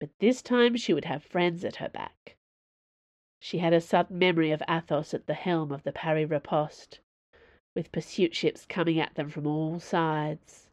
but 0.00 0.10
this 0.20 0.40
time 0.42 0.76
she 0.76 0.94
would 0.94 1.04
have 1.04 1.22
friends 1.22 1.64
at 1.64 1.76
her 1.76 1.88
back. 1.88 2.36
She 3.40 3.58
had 3.58 3.72
a 3.72 3.80
sudden 3.80 4.18
memory 4.18 4.50
of 4.50 4.62
Athos 4.68 5.12
at 5.12 5.26
the 5.26 5.34
helm 5.34 5.70
of 5.70 5.82
the 5.82 5.92
Parry 5.92 6.24
Riposte, 6.24 7.00
with 7.74 7.92
pursuit 7.92 8.34
ships 8.34 8.64
coming 8.66 8.98
at 8.98 9.14
them 9.14 9.28
from 9.28 9.46
all 9.46 9.78
sides. 9.78 10.67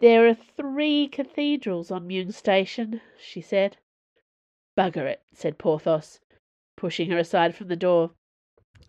There 0.00 0.28
are 0.28 0.34
three 0.34 1.08
cathedrals 1.08 1.90
on 1.90 2.06
Meung 2.06 2.32
Station, 2.32 3.00
she 3.20 3.40
said. 3.40 3.78
Bugger 4.76 5.06
it, 5.06 5.22
said 5.32 5.58
Porthos, 5.58 6.20
pushing 6.76 7.10
her 7.10 7.18
aside 7.18 7.56
from 7.56 7.66
the 7.66 7.76
door. 7.76 8.12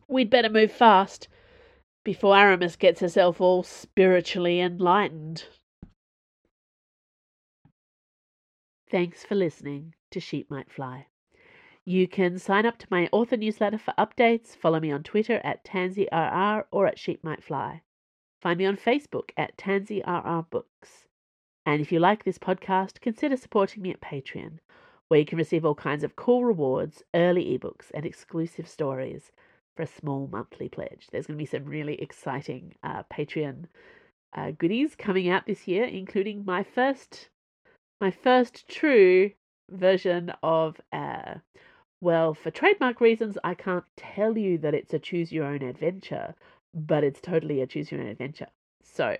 We'd 0.07 0.29
better 0.29 0.49
move 0.49 0.71
fast 0.71 1.27
before 2.03 2.37
Aramis 2.37 2.75
gets 2.75 3.01
herself 3.01 3.41
all 3.41 3.63
spiritually 3.63 4.59
enlightened. 4.59 5.45
Thanks 8.91 9.25
for 9.25 9.35
listening 9.35 9.95
to 10.11 10.19
Sheep 10.19 10.49
Might 10.49 10.71
Fly. 10.71 11.07
You 11.85 12.07
can 12.07 12.37
sign 12.37 12.67
up 12.67 12.77
to 12.79 12.87
my 12.91 13.09
author 13.11 13.37
newsletter 13.37 13.79
for 13.79 13.93
updates, 13.97 14.55
follow 14.55 14.79
me 14.79 14.91
on 14.91 15.01
Twitter 15.01 15.41
at 15.43 15.65
TansyRR 15.65 16.65
or 16.71 16.85
at 16.85 16.99
Sheep 16.99 17.23
Might 17.23 17.43
Fly. 17.43 17.81
Find 18.41 18.57
me 18.57 18.65
on 18.65 18.77
Facebook 18.77 19.31
at 19.35 19.57
TansyRR 19.57 20.49
Books. 20.49 21.07
And 21.65 21.81
if 21.81 21.91
you 21.91 21.99
like 21.99 22.23
this 22.23 22.37
podcast, 22.37 23.01
consider 23.01 23.35
supporting 23.35 23.83
me 23.83 23.91
at 23.91 24.01
Patreon, 24.01 24.59
where 25.07 25.19
you 25.19 25.25
can 25.25 25.37
receive 25.37 25.65
all 25.65 25.75
kinds 25.75 26.03
of 26.03 26.15
cool 26.15 26.45
rewards, 26.45 27.03
early 27.13 27.57
ebooks, 27.57 27.91
and 27.93 28.05
exclusive 28.05 28.67
stories 28.67 29.31
for 29.75 29.83
a 29.83 29.87
small 29.87 30.27
monthly 30.31 30.69
pledge. 30.69 31.07
There's 31.11 31.27
going 31.27 31.37
to 31.37 31.41
be 31.41 31.45
some 31.45 31.65
really 31.65 32.01
exciting 32.01 32.75
uh, 32.81 33.03
Patreon 33.11 33.65
uh, 34.33 34.51
goodies 34.51 34.95
coming 34.95 35.29
out 35.29 35.45
this 35.45 35.67
year, 35.67 35.83
including 35.83 36.45
my 36.45 36.63
first, 36.63 37.29
my 37.99 38.11
first 38.11 38.67
true 38.69 39.31
version 39.69 40.31
of. 40.41 40.79
Uh, 40.93 41.35
well, 42.01 42.33
for 42.33 42.49
trademark 42.49 43.01
reasons, 43.01 43.37
I 43.43 43.55
can't 43.55 43.83
tell 43.97 44.37
you 44.37 44.57
that 44.59 44.73
it's 44.73 44.93
a 44.93 44.99
choose 44.99 45.33
your 45.33 45.43
own 45.45 45.61
adventure, 45.61 46.33
but 46.73 47.03
it's 47.03 47.21
totally 47.21 47.61
a 47.61 47.67
choose 47.67 47.91
your 47.91 48.01
own 48.01 48.07
adventure. 48.07 48.47
So, 48.83 49.17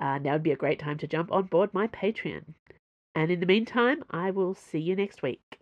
uh, 0.00 0.18
now 0.18 0.32
would 0.32 0.42
be 0.42 0.52
a 0.52 0.56
great 0.56 0.78
time 0.78 0.98
to 0.98 1.06
jump 1.06 1.30
on 1.32 1.44
board 1.44 1.72
my 1.72 1.86
Patreon. 1.86 2.54
And 3.14 3.30
in 3.30 3.40
the 3.40 3.46
meantime, 3.46 4.04
I 4.10 4.30
will 4.30 4.54
see 4.54 4.78
you 4.78 4.96
next 4.96 5.22
week. 5.22 5.61